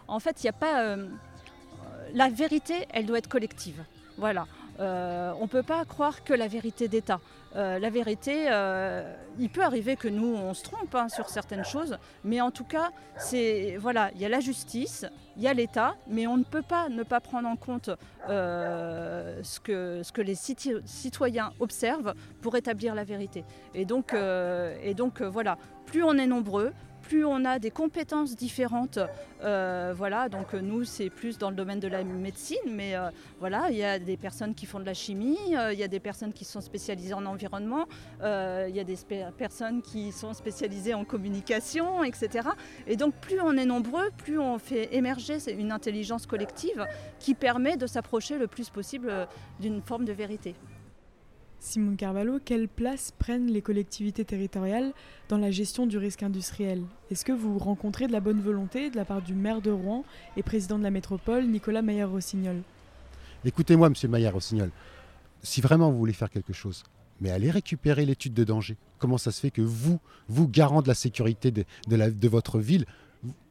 En 0.07 0.19
fait, 0.19 0.43
il 0.43 0.45
n'y 0.45 0.49
a 0.49 0.53
pas... 0.53 0.95
La 2.13 2.29
vérité, 2.29 2.87
elle 2.93 3.05
doit 3.05 3.17
être 3.17 3.27
collective. 3.27 3.83
Voilà. 4.17 4.47
Euh, 4.79 5.31
on 5.39 5.43
ne 5.43 5.47
peut 5.47 5.63
pas 5.63 5.83
croire 5.85 6.23
que 6.23 6.33
la 6.33 6.47
vérité 6.47 6.87
d'État. 6.87 7.19
Euh, 7.55 7.79
la 7.79 7.89
vérité, 7.89 8.45
euh, 8.49 9.15
il 9.39 9.49
peut 9.49 9.63
arriver 9.63 9.95
que 9.95 10.07
nous, 10.07 10.35
on 10.35 10.53
se 10.53 10.63
trompe 10.63 10.93
hein, 10.93 11.09
sur 11.09 11.29
certaines 11.29 11.65
choses, 11.65 11.97
mais 12.23 12.41
en 12.41 12.51
tout 12.51 12.63
cas, 12.63 12.91
c'est 13.17 13.77
voilà, 13.79 14.11
il 14.13 14.21
y 14.21 14.25
a 14.25 14.29
la 14.29 14.39
justice, 14.39 15.05
il 15.37 15.43
y 15.43 15.47
a 15.47 15.53
l'État, 15.53 15.95
mais 16.07 16.27
on 16.27 16.37
ne 16.37 16.43
peut 16.43 16.61
pas 16.61 16.89
ne 16.89 17.03
pas 17.03 17.19
prendre 17.19 17.47
en 17.47 17.55
compte 17.55 17.89
ce, 18.27 19.59
que, 19.59 20.21
les 20.21 20.35
citoyens 20.35 21.51
observent 21.59 22.13
pour 22.41 22.55
établir 22.55 22.93
la 22.93 23.03
vérité. 23.03 23.43
Et 23.73 23.85
donc, 23.85 24.13
et 24.13 24.93
donc 24.93 25.21
voilà, 25.21 25.57
plus 25.85 26.03
on 26.03 26.13
est 26.13 26.27
nombreux, 26.27 26.73
plus 27.07 27.23
on 27.23 27.45
a 27.45 27.57
des 27.57 27.71
compétences 27.71 28.35
différentes, 28.35 28.99
euh, 29.41 29.93
voilà, 29.95 30.27
donc 30.27 30.53
nous 30.53 30.83
c'est 30.83 31.09
plus 31.09 31.37
dans 31.37 31.49
le 31.49 31.55
domaine 31.55 31.79
de 31.79 31.87
la 31.87 32.03
médecine, 32.03 32.57
mais 32.69 32.97
euh, 32.97 33.09
voilà, 33.39 33.67
il 33.69 33.77
y 33.77 33.83
a 33.83 33.97
des 33.97 34.17
personnes 34.17 34.53
qui 34.53 34.65
font 34.65 34.81
de 34.81 34.85
la 34.85 34.93
chimie, 34.93 35.37
euh, 35.55 35.71
il 35.71 35.79
y 35.79 35.83
a 35.83 35.87
des 35.87 36.01
personnes 36.01 36.33
qui 36.33 36.43
sont 36.43 36.59
spécialisées 36.59 37.13
en 37.13 37.25
environnement, 37.25 37.85
il 38.21 38.75
y 38.75 38.79
a 38.79 38.83
des 38.83 38.97
personnes 39.37 39.81
qui 39.81 40.11
sont 40.11 40.33
spécialisées 40.33 40.93
en 40.93 41.05
communication, 41.05 42.03
etc. 42.03 42.49
Et 42.87 42.97
donc 42.97 43.13
plus 43.15 43.39
on 43.39 43.55
est 43.55 43.65
nombreux, 43.65 44.09
plus 44.17 44.37
on 44.37 44.59
fait 44.59 44.93
émerger 44.93 45.37
une 45.57 45.71
intelligence 45.71 46.25
collective 46.25 46.85
qui 47.19 47.35
permet 47.35 47.77
de 47.77 47.87
s'approcher 47.87 48.37
le 48.37 48.47
plus 48.47 48.69
possible 48.69 49.13
d'une 49.61 49.81
forme 49.81 50.03
de 50.03 50.13
vérité. 50.13 50.55
Simon 51.59 51.95
Carvalho, 51.95 52.39
quelle 52.43 52.67
place 52.67 53.11
prennent 53.17 53.47
les 53.47 53.61
collectivités 53.61 54.23
territoriales 54.23 54.93
dans 55.27 55.37
la 55.37 55.51
gestion 55.51 55.87
du 55.87 55.97
risque 55.97 56.23
industriel? 56.23 56.83
Est-ce 57.11 57.25
que 57.25 57.31
vous 57.31 57.57
rencontrez 57.57 58.07
de 58.07 58.11
la 58.11 58.19
bonne 58.19 58.39
volonté 58.39 58.89
de 58.89 58.95
la 58.95 59.05
part 59.05 59.21
du 59.21 59.33
maire 59.33 59.61
de 59.61 59.71
Rouen 59.71 60.03
et 60.37 60.43
président 60.43 60.77
de 60.77 60.83
la 60.83 60.91
métropole, 60.91 61.45
Nicolas 61.47 61.81
Maillard-Rossignol? 61.81 62.61
Écoutez-moi, 63.43 63.89
monsieur 63.89 64.07
Maillard-Rossignol, 64.07 64.71
si 65.41 65.61
vraiment 65.61 65.91
vous 65.91 65.97
voulez 65.97 66.13
faire 66.13 66.29
quelque 66.29 66.53
chose, 66.53 66.83
mais 67.21 67.31
allez 67.31 67.49
récupérer 67.49 68.05
l'étude 68.05 68.33
de 68.33 68.43
danger. 68.43 68.77
Comment 68.99 69.17
ça 69.17 69.31
se 69.31 69.39
fait 69.39 69.51
que 69.51 69.61
vous, 69.61 69.99
vous, 70.27 70.47
garant 70.47 70.81
de 70.81 70.87
la 70.87 70.93
sécurité 70.93 71.51
de, 71.51 71.65
de 71.87 72.27
votre 72.27 72.59
ville, 72.59 72.85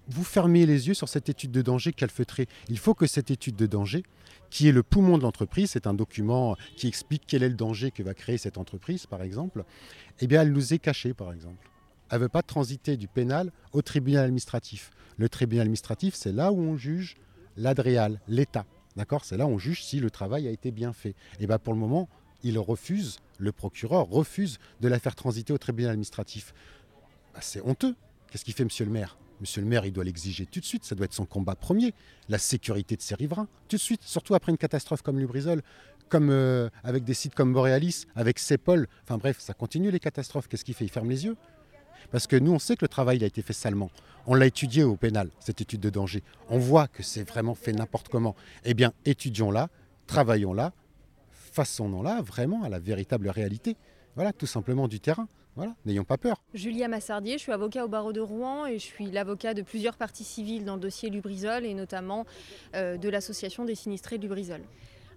vous 0.08 0.24
fermiez 0.24 0.66
les 0.66 0.88
yeux 0.88 0.94
sur 0.94 1.08
cette 1.08 1.28
étude 1.28 1.50
de 1.50 1.62
danger 1.62 1.92
calfeutrée 1.92 2.46
Il 2.68 2.78
faut 2.78 2.94
que 2.94 3.06
cette 3.06 3.30
étude 3.30 3.56
de 3.56 3.66
danger, 3.66 4.04
qui 4.50 4.68
est 4.68 4.72
le 4.72 4.82
poumon 4.82 5.18
de 5.18 5.22
l'entreprise, 5.22 5.70
c'est 5.70 5.86
un 5.86 5.94
document 5.94 6.56
qui 6.76 6.86
explique 6.86 7.24
quel 7.26 7.42
est 7.42 7.48
le 7.48 7.54
danger 7.54 7.90
que 7.90 8.02
va 8.02 8.14
créer 8.14 8.38
cette 8.38 8.58
entreprise, 8.58 9.06
par 9.06 9.22
exemple, 9.22 9.64
eh 10.20 10.26
bien, 10.26 10.42
elle 10.42 10.52
nous 10.52 10.72
est 10.72 10.78
cachée, 10.78 11.14
par 11.14 11.32
exemple. 11.32 11.70
Elle 12.10 12.18
ne 12.18 12.22
veut 12.22 12.28
pas 12.28 12.42
transiter 12.42 12.96
du 12.96 13.08
pénal 13.08 13.50
au 13.72 13.82
tribunal 13.82 14.24
administratif. 14.24 14.90
Le 15.16 15.28
tribunal 15.28 15.62
administratif, 15.62 16.14
c'est 16.14 16.32
là 16.32 16.52
où 16.52 16.58
on 16.60 16.76
juge 16.76 17.16
l'adréal, 17.56 18.20
l'État. 18.28 18.64
D'accord? 18.96 19.24
C'est 19.24 19.36
là 19.36 19.46
où 19.46 19.50
on 19.50 19.58
juge 19.58 19.82
si 19.82 19.98
le 19.98 20.10
travail 20.10 20.46
a 20.46 20.50
été 20.50 20.70
bien 20.70 20.92
fait. 20.92 21.10
Et 21.10 21.14
eh 21.40 21.46
bien 21.46 21.58
pour 21.58 21.74
le 21.74 21.80
moment, 21.80 22.08
il 22.42 22.58
refuse, 22.58 23.18
le 23.38 23.50
procureur 23.50 24.06
refuse 24.06 24.58
de 24.80 24.88
la 24.88 24.98
faire 24.98 25.16
transiter 25.16 25.52
au 25.52 25.58
tribunal 25.58 25.90
administratif. 25.92 26.54
Bah, 27.34 27.40
c'est 27.42 27.60
honteux. 27.62 27.96
Qu'est-ce 28.30 28.44
qu'il 28.44 28.54
fait, 28.54 28.64
monsieur 28.64 28.84
le 28.84 28.92
maire? 28.92 29.18
Monsieur 29.40 29.60
le 29.60 29.66
maire, 29.66 29.84
il 29.84 29.92
doit 29.92 30.04
l'exiger 30.04 30.46
tout 30.46 30.60
de 30.60 30.64
suite, 30.64 30.84
ça 30.84 30.94
doit 30.94 31.04
être 31.04 31.12
son 31.12 31.26
combat 31.26 31.54
premier, 31.54 31.92
la 32.28 32.38
sécurité 32.38 32.96
de 32.96 33.02
ses 33.02 33.14
riverains, 33.14 33.48
tout 33.68 33.76
de 33.76 33.80
suite, 33.80 34.02
surtout 34.02 34.34
après 34.34 34.50
une 34.50 34.58
catastrophe 34.58 35.02
comme 35.02 35.18
Lubrizol, 35.18 35.62
comme 36.08 36.30
euh, 36.30 36.68
avec 36.84 37.04
des 37.04 37.14
sites 37.14 37.34
comme 37.34 37.52
Borealis, 37.52 38.06
avec 38.14 38.38
Cepol, 38.38 38.88
enfin 39.04 39.18
bref, 39.18 39.38
ça 39.40 39.54
continue 39.54 39.90
les 39.90 40.00
catastrophes, 40.00 40.48
qu'est-ce 40.48 40.64
qu'il 40.64 40.74
fait? 40.74 40.84
Il 40.84 40.90
ferme 40.90 41.10
les 41.10 41.24
yeux 41.24 41.36
Parce 42.10 42.26
que 42.26 42.36
nous, 42.36 42.52
on 42.52 42.58
sait 42.58 42.76
que 42.76 42.84
le 42.84 42.88
travail 42.88 43.22
a 43.24 43.26
été 43.26 43.42
fait 43.42 43.52
salement. 43.52 43.90
On 44.26 44.34
l'a 44.34 44.46
étudié 44.46 44.82
au 44.82 44.96
pénal, 44.96 45.30
cette 45.40 45.60
étude 45.60 45.80
de 45.80 45.90
danger. 45.90 46.22
On 46.48 46.58
voit 46.58 46.88
que 46.88 47.02
c'est 47.02 47.28
vraiment 47.28 47.54
fait 47.54 47.72
n'importe 47.72 48.08
comment. 48.08 48.34
Eh 48.64 48.74
bien, 48.74 48.92
étudions-la, 49.04 49.68
travaillons-la, 50.06 50.72
façonnons-la 51.30 52.22
vraiment 52.22 52.62
à 52.64 52.68
la 52.68 52.78
véritable 52.78 53.28
réalité. 53.28 53.76
Voilà, 54.14 54.32
tout 54.32 54.46
simplement 54.46 54.88
du 54.88 55.00
terrain. 55.00 55.28
Voilà, 55.56 55.74
n'ayons 55.86 56.04
pas 56.04 56.18
peur. 56.18 56.42
Julia 56.52 56.86
Massardier, 56.86 57.38
je 57.38 57.42
suis 57.42 57.52
avocat 57.52 57.86
au 57.86 57.88
barreau 57.88 58.12
de 58.12 58.20
Rouen 58.20 58.66
et 58.66 58.78
je 58.78 58.84
suis 58.84 59.10
l'avocat 59.10 59.54
de 59.54 59.62
plusieurs 59.62 59.96
parties 59.96 60.22
civiles 60.22 60.66
dans 60.66 60.74
le 60.74 60.80
dossier 60.80 61.08
Lubrizol 61.08 61.64
et 61.64 61.72
notamment 61.72 62.26
euh, 62.74 62.98
de 62.98 63.08
l'association 63.08 63.64
des 63.64 63.74
sinistrés 63.74 64.18
Lubrizol. 64.18 64.60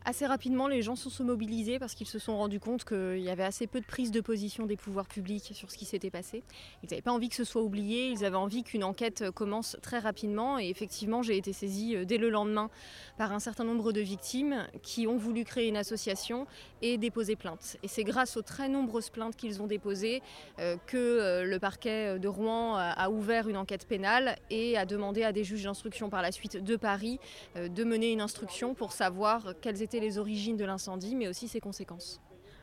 Assez 0.06 0.26
rapidement, 0.26 0.68
les 0.70 0.82
gens 0.82 0.96
sont 0.96 1.10
se 1.10 1.24
mobilisés 1.24 1.78
parce 1.78 1.94
qu'ils 1.94 2.08
se 2.08 2.20
sont 2.20 2.38
rendus 2.38 2.62
compte 2.62 2.86
qu'il 2.86 3.20
y 3.20 3.30
avait 3.30 3.44
assez 3.44 3.68
peu 3.68 3.82
de 3.82 3.86
prise 3.86 4.12
de 4.12 4.22
position 4.22 4.66
des 4.66 4.78
pouvoirs 4.78 5.08
publics 5.08 5.52
sur 5.54 5.70
ce 5.70 5.78
qui 5.78 5.84
s'était 5.84 6.10
passé. 6.10 6.42
Ils 6.82 6.90
n'avaient 6.90 7.02
pas 7.02 7.12
envie 7.12 7.28
que 7.28 7.36
ce 7.36 7.44
soit 7.44 7.62
oublié, 7.62 8.08
ils 8.10 8.24
avaient 8.24 8.38
envie 8.38 8.64
qu'une 8.64 8.86
enquête 8.86 9.30
commence 9.32 9.76
très 9.82 10.00
rapidement. 10.00 10.58
Et 10.58 10.70
effectivement, 10.70 11.22
j'ai 11.22 11.36
été 11.36 11.52
saisie 11.52 11.98
euh, 11.98 12.06
dès 12.06 12.18
le 12.18 12.30
lendemain 12.30 12.70
par 13.18 13.34
un 13.34 13.40
certain 13.40 13.66
nombre 13.66 13.92
de 13.92 14.00
victimes 14.00 14.68
qui 14.84 15.06
ont 15.06 15.18
voulu 15.18 15.44
créer 15.44 15.68
une 15.68 15.78
association 15.78 16.48
et 16.82 16.98
déposer 16.98 17.36
plainte. 17.36 17.78
Et 17.84 17.90
c'est 17.90 18.06
grâce 18.06 18.38
aux 18.38 18.42
très 18.42 18.70
nombreuses 18.70 19.10
plaintes 19.10 19.36
qu'ils 19.36 19.62
ont 19.62 19.68
déposées 19.68 20.22
euh, 20.60 20.78
que 20.88 20.98
euh, 20.98 21.44
le 21.44 21.60
parquet 21.60 22.18
de 22.18 22.28
Rouen 22.28 22.78
a 22.78 23.10
ouvert 23.10 23.50
une 23.50 23.58
enquête 23.58 23.86
pénale 23.86 24.38
et 24.50 24.78
a 24.78 24.86
demandé 24.86 25.24
à 25.24 25.34
des 25.34 25.44
juges 25.44 25.64
d'instruction 25.64 26.10
par 26.10 26.22
la 26.22 26.32
suite 26.32 26.64
de 26.64 26.76
Paris 26.76 27.20
de 27.56 27.84
mener 27.84 28.12
une 28.12 28.22
instruction 28.22 28.74
pour 28.74 28.92
savoir 28.92 29.54
quelles 29.62 29.82
étaient 29.82 29.89
les 29.98 30.20
origines 30.20 30.58
de 30.58 30.66
l'incendie, 30.66 31.16
mais 31.16 31.28
aussi 31.28 31.48
ses 31.48 31.60
conséquences. 31.60 32.22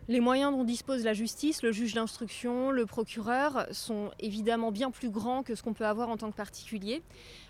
Les 0.08 0.20
moyens 0.20 0.52
dont 0.52 0.62
dispose 0.62 1.02
la 1.02 1.14
justice, 1.14 1.62
le 1.64 1.72
juge 1.72 1.94
d'instruction, 1.94 2.70
le 2.70 2.86
procureur, 2.86 3.66
sont 3.72 4.12
évidemment 4.20 4.70
bien 4.70 4.92
plus 4.92 5.10
grands 5.10 5.42
que 5.42 5.56
ce 5.56 5.64
qu'on 5.64 5.72
peut 5.72 5.86
avoir 5.86 6.10
en 6.10 6.16
tant 6.16 6.30
que 6.30 6.36
particulier. 6.36 7.02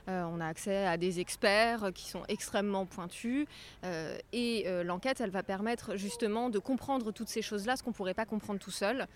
Euh, 0.09 0.25
on 0.33 0.41
a 0.41 0.47
accès 0.47 0.87
à 0.87 0.97
des 0.97 1.19
experts 1.19 1.91
qui 1.93 2.09
sont 2.09 2.23
extrêmement 2.29 2.87
pointus 2.87 3.47
euh, 3.85 4.17
et 4.33 4.65
euh, 4.67 4.85
l'enquête, 4.85 5.21
elle 5.21 5.31
va 5.31 5.43
permettre 5.43 5.97
justement 5.97 6.49
de 6.49 6.61
comprendre 6.61 7.11
toutes 7.13 7.29
ces 7.29 7.43
choses-là, 7.43 7.77
ce 7.77 7.83
qu'on 7.83 7.91
ne 7.91 7.95
pourrait 7.95 8.15
pas 8.15 8.25
comprendre 8.25 8.61
tout 8.61 8.71
seul. 8.71 9.07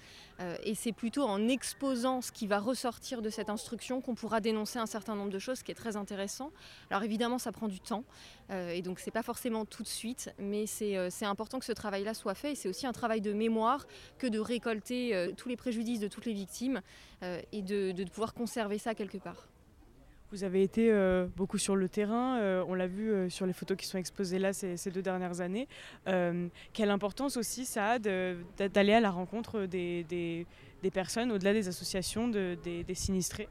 et 0.64 0.75
c'est 0.75 0.92
plutôt 0.92 1.23
en 1.23 1.49
exposant 1.49 2.23
ce 2.23 2.32
qui 2.32 2.47
va 2.47 2.59
ressortir 2.59 3.23
de 3.23 3.30
cette 3.30 3.50
instruction 3.50 4.00
qu'on 4.00 4.14
pourra 4.14 4.40
dénoncer 4.40 4.78
un 4.78 4.87
certain 4.87 5.14
nombre 5.14 5.30
de 5.30 5.38
choses, 5.38 5.59
ce 5.59 5.64
qui 5.64 5.70
est 5.70 5.75
très 5.75 5.97
intéressant. 5.97 6.50
Alors 6.90 7.02
évidemment, 7.02 7.38
ça 7.38 7.52
prend 7.52 7.68
du 7.68 7.80
temps 7.80 8.04
et 8.50 8.82
donc 8.82 9.00
c'est 9.00 9.11
pas 9.11 9.23
forcément 9.23 9.64
tout 9.64 9.82
de 9.82 9.88
suite, 9.88 10.32
mais 10.38 10.66
c'est 10.66 11.25
important 11.25 11.59
que 11.59 11.66
ce 11.66 11.73
travail-là 11.73 12.14
soit 12.14 12.35
fait 12.35 12.52
et 12.52 12.54
c'est 12.54 12.68
aussi 12.68 12.87
un 12.87 12.92
travail 12.92 13.20
de 13.20 13.32
mémoire 13.32 13.87
que 14.18 14.26
de 14.26 14.38
récolter 14.38 15.32
tous 15.37 15.49
les 15.49 15.56
préjudices 15.56 16.00
de 16.00 16.09
toutes 16.09 16.26
les 16.26 16.35
victimes 16.35 16.80
et 17.52 17.62
de 17.62 18.04
pouvoir 18.04 18.32
conserver 18.32 18.78
ça 18.78 18.94
quelque 18.94 19.18
part. 19.18 19.49
Vous 20.32 20.44
avez 20.44 20.62
été 20.62 20.92
euh, 20.92 21.26
beaucoup 21.37 21.58
sur 21.58 21.75
le 21.75 21.88
terrain, 21.88 22.38
euh, 22.38 22.64
on 22.68 22.75
l'a 22.75 22.87
vu 22.87 23.10
euh, 23.10 23.28
sur 23.28 23.46
les 23.46 23.52
photos 23.52 23.76
qui 23.76 23.87
sont 23.87 23.99
exposées 23.99 24.38
là 24.38 24.52
ces, 24.52 24.76
deux 24.90 25.02
dernières 25.02 25.40
années. 25.40 25.66
quelle 26.72 26.90
importance 26.90 27.37
aussi 27.37 27.64
ça 27.64 27.92
a 27.92 27.99
d'aller 27.99 28.92
à 28.92 29.00
la 29.00 29.10
rencontre 29.10 29.66
des, 29.66 30.46
personnes, 30.92 31.32
au-delà 31.32 31.52
des 31.52 31.66
associations, 31.66 32.28
des 32.28 32.94
sinistrés? 32.94 33.49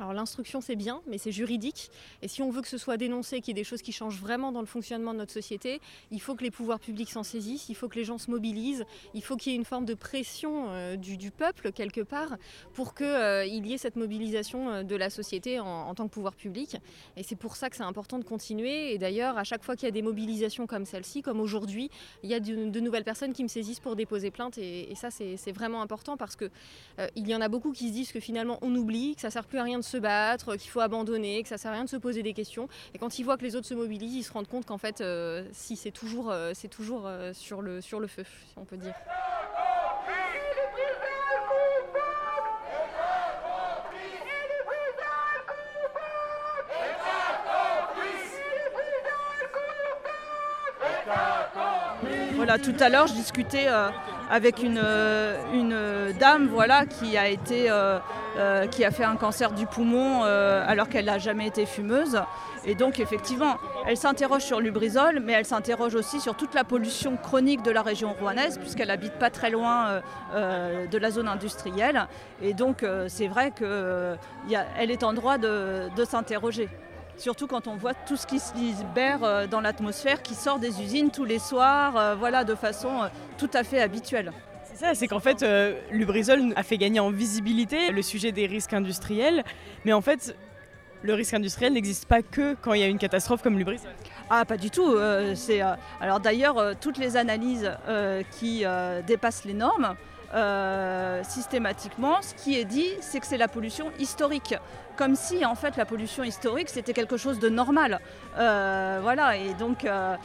Alors 0.00 0.12
l'instruction 0.12 0.60
c'est 0.60 0.76
bien, 0.76 1.00
mais 1.06 1.18
c'est 1.18 1.32
juridique. 1.32 1.90
Et 2.22 2.28
si 2.28 2.42
on 2.42 2.50
veut 2.50 2.62
que 2.62 2.68
ce 2.68 2.78
soit 2.78 2.96
dénoncé, 2.96 3.40
qu'il 3.40 3.48
y 3.48 3.58
ait 3.58 3.62
des 3.62 3.64
choses 3.64 3.82
qui 3.82 3.92
changent 3.92 4.20
vraiment 4.20 4.50
dans 4.52 4.60
le 4.60 4.66
fonctionnement 4.66 5.12
de 5.12 5.18
notre 5.18 5.32
société, 5.32 5.80
il 6.10 6.20
faut 6.20 6.34
que 6.34 6.42
les 6.42 6.50
pouvoirs 6.50 6.80
publics 6.80 7.10
s'en 7.10 7.22
saisissent, 7.22 7.68
il 7.68 7.74
faut 7.74 7.88
que 7.88 7.96
les 7.96 8.04
gens 8.04 8.18
se 8.18 8.30
mobilisent, 8.30 8.84
il 9.14 9.22
faut 9.22 9.36
qu'il 9.36 9.52
y 9.52 9.54
ait 9.54 9.58
une 9.58 9.64
forme 9.64 9.84
de 9.84 9.94
pression 9.94 10.66
euh, 10.70 10.96
du, 10.96 11.30
peuple 11.30 11.72
quelque 11.72 12.00
part 12.00 12.36
pour 12.74 12.94
qu'il 12.94 13.06
euh, 13.06 13.46
y 13.46 13.72
ait 13.72 13.78
cette 13.78 13.96
mobilisation 13.96 14.68
euh, 14.68 14.82
de 14.82 14.96
la 14.96 15.10
société 15.10 15.60
en, 15.60 15.94
tant 15.94 16.06
que 16.08 16.12
pouvoir 16.12 16.34
public. 16.34 16.76
Et 17.16 17.22
c'est 17.22 17.36
pour 17.36 17.56
ça 17.56 17.70
que 17.70 17.76
c'est 17.76 17.82
important 17.82 18.18
de 18.18 18.24
continuer. 18.24 18.92
Et 18.92 18.98
d'ailleurs, 18.98 19.38
à 19.38 19.44
chaque 19.44 19.62
fois 19.62 19.76
qu'il 19.76 19.86
y 19.86 19.88
a 19.88 19.92
des 19.92 20.02
mobilisations 20.02 20.66
comme 20.66 20.84
celle-ci, 20.84 21.22
comme 21.22 21.40
aujourd'hui, 21.40 21.90
il 22.22 22.30
y 22.30 22.34
a 22.34 22.40
de, 22.40 22.80
nouvelles 22.80 23.04
personnes 23.04 23.32
qui 23.32 23.42
me 23.42 23.48
saisissent 23.48 23.80
pour 23.80 23.96
déposer 23.96 24.30
plainte. 24.30 24.58
Et, 24.58 24.92
ça 24.94 25.10
c'est 25.10 25.52
vraiment 25.52 25.82
important 25.82 26.16
parce 26.16 26.36
qu'il 26.36 26.50
il 27.16 27.28
y 27.28 27.34
en 27.34 27.40
a 27.40 27.48
beaucoup 27.48 27.72
qui 27.72 27.88
se 27.88 27.92
disent 27.92 28.12
que 28.12 28.20
finalement 28.20 28.58
on 28.62 28.74
oublie, 28.74 29.14
que 29.14 29.20
ça 29.20 29.28
ne 29.28 29.32
sert 29.32 29.44
plus 29.44 29.58
à 29.58 29.64
rien 29.64 29.78
de 29.78 29.83
se 29.84 29.96
battre, 29.96 30.56
qu'il 30.56 30.70
faut 30.70 30.80
abandonner, 30.80 31.42
que 31.42 31.48
ça 31.48 31.58
sert 31.58 31.70
à 31.70 31.74
rien 31.74 31.84
de 31.84 31.88
se 31.88 31.96
poser 31.96 32.22
des 32.22 32.32
questions. 32.32 32.68
Et 32.94 32.98
quand 32.98 33.18
ils 33.18 33.22
voient 33.24 33.36
que 33.36 33.44
les 33.44 33.56
autres 33.56 33.66
se 33.66 33.74
mobilisent, 33.74 34.14
ils 34.14 34.22
se 34.22 34.32
rendent 34.32 34.48
compte 34.48 34.66
qu'en 34.66 34.78
fait, 34.78 35.00
euh, 35.00 35.44
si 35.52 35.76
c'est 35.76 35.90
toujours, 35.90 36.30
euh, 36.30 36.52
c'est 36.54 36.68
toujours 36.68 37.06
euh, 37.06 37.32
sur, 37.32 37.62
le, 37.62 37.80
sur 37.80 38.00
le 38.00 38.06
feu, 38.06 38.24
si 38.24 38.54
on 38.58 38.64
peut 38.64 38.76
dire. 38.76 38.94
Voilà, 52.36 52.58
tout 52.58 52.74
à 52.78 52.88
l'heure, 52.90 53.06
je 53.06 53.14
discutais 53.14 53.68
avec 54.30 54.62
une, 54.62 54.82
une 55.52 56.12
dame 56.18 56.48
voilà, 56.48 56.86
qui, 56.86 57.16
a 57.16 57.28
été, 57.28 57.70
qui 58.70 58.84
a 58.84 58.90
fait 58.90 59.04
un 59.04 59.16
cancer 59.16 59.52
du 59.52 59.66
poumon 59.66 60.22
alors 60.22 60.88
qu'elle 60.88 61.06
n'a 61.06 61.18
jamais 61.18 61.46
été 61.46 61.66
fumeuse. 61.66 62.20
Et 62.66 62.74
donc 62.74 62.98
effectivement, 62.98 63.58
elle 63.86 63.96
s'interroge 63.96 64.42
sur 64.42 64.58
Lubrizol, 64.60 65.20
mais 65.20 65.34
elle 65.34 65.44
s'interroge 65.44 65.94
aussi 65.94 66.20
sur 66.20 66.34
toute 66.34 66.54
la 66.54 66.64
pollution 66.64 67.16
chronique 67.16 67.62
de 67.62 67.70
la 67.70 67.82
région 67.82 68.14
rouennaise, 68.18 68.58
puisqu'elle 68.58 68.90
habite 68.90 69.14
pas 69.14 69.30
très 69.30 69.50
loin 69.50 70.00
de 70.34 70.98
la 70.98 71.10
zone 71.10 71.28
industrielle. 71.28 72.06
Et 72.42 72.54
donc 72.54 72.84
c'est 73.08 73.28
vrai 73.28 73.50
qu'elle 73.50 74.90
est 74.90 75.02
en 75.02 75.12
droit 75.12 75.38
de 75.38 76.04
s'interroger. 76.08 76.68
Surtout 77.16 77.46
quand 77.46 77.68
on 77.68 77.76
voit 77.76 77.94
tout 77.94 78.16
ce 78.16 78.26
qui 78.26 78.40
se 78.40 78.54
libère 78.54 79.22
euh, 79.22 79.46
dans 79.46 79.60
l'atmosphère, 79.60 80.22
qui 80.22 80.34
sort 80.34 80.58
des 80.58 80.82
usines 80.82 81.10
tous 81.10 81.24
les 81.24 81.38
soirs, 81.38 81.96
euh, 81.96 82.14
voilà, 82.16 82.44
de 82.44 82.54
façon 82.54 83.02
euh, 83.02 83.08
tout 83.38 83.50
à 83.54 83.62
fait 83.62 83.80
habituelle. 83.80 84.32
C'est 84.64 84.84
ça, 84.84 84.94
c'est 84.94 85.06
qu'en 85.06 85.20
fait, 85.20 85.46
Lubrizol 85.92 86.52
a 86.56 86.62
fait 86.64 86.78
gagner 86.78 86.98
en 86.98 87.10
visibilité 87.10 87.92
le 87.92 88.02
sujet 88.02 88.32
des 88.32 88.46
risques 88.46 88.72
industriels, 88.72 89.44
mais 89.84 89.92
en 89.92 90.00
fait, 90.00 90.36
le 91.02 91.14
risque 91.14 91.34
industriel 91.34 91.74
n'existe 91.74 92.06
pas 92.06 92.22
que 92.22 92.56
quand 92.60 92.72
il 92.72 92.80
y 92.80 92.82
a 92.82 92.88
une 92.88 92.98
catastrophe 92.98 93.40
comme 93.40 93.56
Lubrizol. 93.56 93.90
Ah, 94.30 94.44
pas 94.44 94.56
du 94.56 94.70
tout. 94.70 94.96
c'est, 95.36 95.60
alors 96.00 96.18
d'ailleurs, 96.18 96.74
toutes 96.80 96.98
les 96.98 97.16
analyses 97.16 97.70
qui 98.32 98.64
dépassent 99.06 99.44
les 99.44 99.54
normes, 99.54 99.94
systématiquement, 101.22 102.20
ce 102.20 102.34
qui 102.34 102.58
est 102.58 102.64
dit, 102.64 102.88
c'est 103.00 103.20
que 103.20 103.26
c'est 103.28 103.38
la 103.38 103.46
pollution 103.48 103.92
historique 104.00 104.56
comme 104.96 105.16
si 105.16 105.44
en 105.44 105.54
fait 105.54 105.76
la 105.76 105.84
pollution 105.84 106.24
historique 106.24 106.68
c'était 106.68 106.92
quelque 106.92 107.16
chose 107.16 107.38
de 107.38 107.48
normal. 107.48 108.00
Euh, 108.38 108.98
voilà, 109.02 109.36
et 109.36 109.54
donc, 109.54 109.84
euh, 109.84 110.16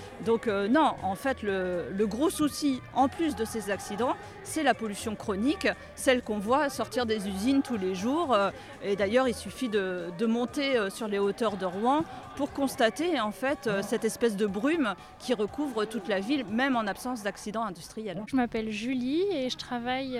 euh, 0.47 0.67
non, 0.67 0.93
en 1.03 1.15
fait 1.15 1.43
le, 1.43 2.05
gros 2.05 2.29
souci 2.29 2.81
en 2.93 3.07
plus 3.07 3.35
de 3.35 3.45
ces 3.45 3.69
accidents, 3.69 4.15
c'est 4.43 4.63
la 4.63 4.73
pollution 4.73 5.15
chronique, 5.15 5.67
celle 5.95 6.21
qu'on 6.21 6.39
voit 6.39 6.69
sortir 6.69 7.05
des 7.05 7.27
usines 7.27 7.61
tous 7.61 7.77
les 7.77 7.93
jours. 7.93 8.35
et 8.83 8.95
d'ailleurs 8.95 9.27
il 9.27 9.35
suffit 9.35 9.69
de, 9.69 10.05
de, 10.17 10.25
monter 10.25 10.89
sur 10.89 11.07
les 11.07 11.19
hauteurs 11.19 11.57
de 11.57 11.65
Rouen 11.65 12.03
pour 12.35 12.51
constater 12.51 13.19
en 13.19 13.31
fait 13.31 13.69
cette 13.83 14.05
espèce 14.05 14.35
de 14.35 14.47
brume 14.47 14.95
qui 15.19 15.33
recouvre 15.33 15.85
toute 15.85 16.07
la 16.07 16.19
ville, 16.19 16.45
même 16.45 16.75
en 16.75 16.87
absence 16.87 17.21
d'accidents 17.21 17.63
industriels. 17.63 18.21
Je 18.27 18.35
m'appelle 18.35 18.71
Julie 18.71 19.23
et 19.31 19.49
je 19.49 19.57
travaille 19.57 20.19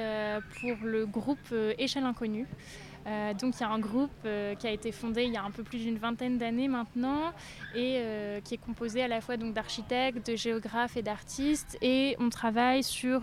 pour 0.60 0.76
le 0.84 1.06
groupe 1.06 1.54
Échelle 1.78 2.04
Inconnue. 2.06 2.48
Euh, 3.10 3.34
donc 3.34 3.56
il 3.58 3.62
y 3.62 3.64
a 3.64 3.70
un 3.70 3.80
groupe 3.80 4.12
euh, 4.26 4.54
qui 4.56 4.68
a 4.68 4.72
été 4.72 4.92
fondé 4.92 5.24
il 5.24 5.34
y 5.34 5.38
a 5.38 5.44
un 5.44 5.52
peu 5.52 5.64
plus 5.64 5.80
d'une 5.80 5.98
vingtaine 5.98 6.38
d'années 6.38 6.68
maintenant 6.68 7.34
et 7.74 7.98
euh, 7.98 8.40
qui 8.42 8.54
est 8.54 8.58
composé 8.58 9.02
à 9.02 9.08
la 9.08 9.20
fois 9.20 9.36
d'architectes, 9.38 10.30
de 10.30 10.36
géographes 10.36 10.96
et 10.96 11.02
d'artistes 11.02 11.78
et 11.82 12.16
on 12.20 12.30
travaille 12.30 12.84
sur 12.84 13.22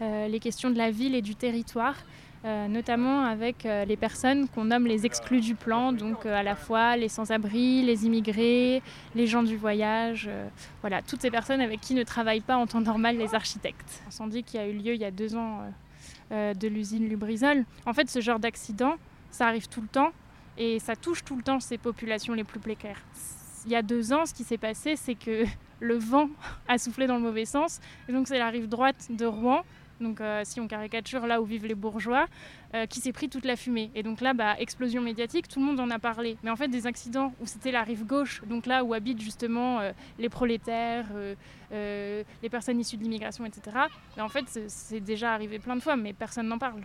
les 0.00 0.40
questions 0.40 0.70
de 0.70 0.78
la 0.78 0.90
ville 0.90 1.14
et 1.14 1.22
du 1.22 1.34
territoire. 1.34 1.96
notamment 2.44 3.24
avec 3.24 3.64
les 3.64 3.96
personnes 3.96 4.48
qu'on 4.48 4.66
nomme 4.66 4.86
les 4.86 5.04
exclus 5.04 5.40
du 5.40 5.54
plan, 5.54 5.92
donc 5.92 6.24
à 6.26 6.42
la 6.42 6.56
fois 6.56 6.96
les 6.96 7.08
sans-abri, 7.08 7.82
les 7.82 8.06
immigrés, 8.06 8.82
les 9.14 9.26
gens 9.26 9.42
du 9.42 9.56
voyage, 9.56 10.30
voilà, 10.80 11.02
toutes 11.02 11.20
ces 11.20 11.30
personnes 11.30 11.60
avec 11.60 11.80
qui 11.80 11.94
ne 11.94 12.02
travaillent 12.02 12.46
pas 12.52 12.56
en 12.56 12.66
temps 12.66 12.80
normal 12.80 13.16
les 13.16 13.34
architectes. 13.34 14.02
L'incendie 14.06 14.42
qui 14.42 14.58
a 14.58 14.66
eu 14.66 14.72
lieu 14.72 14.94
il 14.94 15.00
y 15.00 15.04
a 15.04 15.10
deux 15.10 15.36
ans 15.36 15.60
euh, 16.32 16.54
de 16.54 16.68
l'usine 16.68 17.08
Lubrizol. 17.08 17.64
En 17.86 17.92
fait, 17.92 18.08
ce 18.08 18.20
genre 18.20 18.38
d'accident, 18.38 18.94
ça 19.30 19.46
arrive 19.46 19.68
tout 19.68 19.80
le 19.80 19.88
temps 19.88 20.12
et 20.58 20.78
ça 20.78 20.96
touche 20.96 21.24
tout 21.24 21.36
le 21.36 21.42
temps 21.42 21.60
ces 21.60 21.78
populations 21.78 22.34
les 22.34 22.44
plus 22.44 22.60
précaires. 22.60 23.00
Il 23.66 23.72
y 23.72 23.76
a 23.76 23.82
deux 23.82 24.12
ans, 24.12 24.26
ce 24.26 24.34
qui 24.34 24.44
s'est 24.44 24.58
passé, 24.58 24.96
c'est 24.96 25.14
que 25.14 25.44
le 25.80 25.96
vent 25.96 26.28
a 26.68 26.78
soufflé 26.78 27.06
dans 27.06 27.16
le 27.16 27.22
mauvais 27.22 27.44
sens. 27.44 27.80
Et 28.08 28.12
donc, 28.12 28.28
c'est 28.28 28.38
la 28.38 28.48
rive 28.48 28.68
droite 28.68 29.08
de 29.10 29.26
Rouen 29.26 29.64
donc 30.00 30.20
euh, 30.20 30.42
si 30.44 30.60
on 30.60 30.66
caricature 30.66 31.26
là 31.26 31.40
où 31.40 31.44
vivent 31.44 31.66
les 31.66 31.74
bourgeois, 31.74 32.26
euh, 32.74 32.86
qui 32.86 33.00
s'est 33.00 33.12
pris 33.12 33.28
toute 33.28 33.44
la 33.44 33.56
fumée. 33.56 33.90
Et 33.94 34.02
donc 34.02 34.20
là, 34.20 34.34
bah, 34.34 34.58
explosion 34.58 35.02
médiatique, 35.02 35.48
tout 35.48 35.60
le 35.60 35.66
monde 35.66 35.80
en 35.80 35.90
a 35.90 35.98
parlé. 35.98 36.36
Mais 36.42 36.50
en 36.50 36.56
fait, 36.56 36.68
des 36.68 36.86
accidents 36.86 37.32
où 37.40 37.46
c'était 37.46 37.72
la 37.72 37.82
rive 37.82 38.06
gauche, 38.06 38.42
donc 38.48 38.66
là 38.66 38.84
où 38.84 38.94
habitent 38.94 39.20
justement 39.20 39.80
euh, 39.80 39.92
les 40.18 40.28
prolétaires, 40.28 41.06
les 41.70 42.48
personnes 42.50 42.80
issues 42.80 42.96
de 42.96 43.02
l'immigration, 43.02 43.44
etc., 43.44 43.76
en 44.18 44.28
fait, 44.28 44.44
c'est 44.66 45.00
déjà 45.00 45.32
arrivé 45.32 45.58
plein 45.58 45.76
de 45.76 45.80
fois, 45.80 45.96
mais 45.96 46.12
personne 46.12 46.48
n'en 46.48 46.58
parle. 46.58 46.82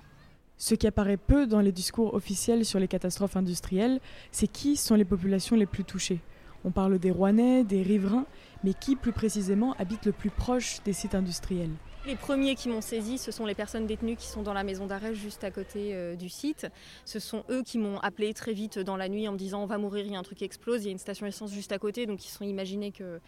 Ce 0.58 0.76
qui 0.76 0.88
apparaît 0.88 1.18
peu 1.18 1.48
dans 1.48 1.60
les 1.60 1.72
discours 1.72 2.14
officiels 2.14 2.66
sur 2.66 2.80
les 2.80 2.88
catastrophes 2.88 3.36
industrielles, 3.36 4.00
c'est 4.32 4.48
qui 4.48 4.78
sont 4.78 4.96
les 4.96 5.06
populations 5.06 5.56
les 5.56 5.66
plus 5.66 5.84
touchées. 5.84 6.20
On 6.64 6.72
parle 6.72 6.98
des 6.98 7.12
Rouennais, 7.12 7.64
des 7.64 7.84
riverains, 7.84 8.26
mais 8.64 8.74
qui 8.74 8.96
plus 8.96 9.12
précisément 9.12 9.74
habite 9.78 10.06
le 10.06 10.12
plus 10.12 10.32
proche 10.32 10.82
des 10.84 10.94
sites 10.94 11.14
industriels 11.14 11.76
les 12.06 12.16
premiers 12.16 12.56
qui 12.56 12.70
m'ont 12.70 12.82
saisi, 12.82 13.18
ce 13.18 13.32
sont 13.32 13.46
les 13.46 13.56
personnes 13.56 13.88
détenues 13.88 14.16
qui 14.16 14.28
sont 14.28 14.44
dans 14.44 14.54
la 14.54 14.64
maison 14.64 14.86
d'arrêt 14.86 15.16
juste 15.16 15.44
à 15.44 15.52
côté 15.52 15.94
euh, 15.94 16.16
du 16.16 16.30
site. 16.30 16.68
Ce 17.04 17.20
sont 17.20 17.44
eux 17.50 17.64
qui 17.64 17.78
m'ont 17.78 18.00
appelé 18.00 18.34
très 18.34 18.54
vite 18.54 18.80
dans 18.80 18.98
la 18.98 19.10
nuit 19.10 19.28
en 19.28 19.32
me 19.32 19.38
disant 19.38 19.64
on 19.64 19.66
va 19.66 19.78
mourir, 19.78 20.06
il 20.06 20.14
y 20.14 20.16
a 20.16 20.20
un 20.20 20.24
truc 20.24 20.38
qui 20.40 20.44
explose, 20.44 20.84
il 20.84 20.86
y 20.86 20.90
a 20.90 20.92
une 20.92 21.00
station 21.00 21.26
essence 21.26 21.52
juste 21.52 21.72
à 21.72 21.80
côté, 21.80 22.06
donc 22.06 22.24
ils 22.24 22.30
se 22.30 22.38
sont 22.38 22.46
imaginés 22.46 22.92
que, 22.92 23.20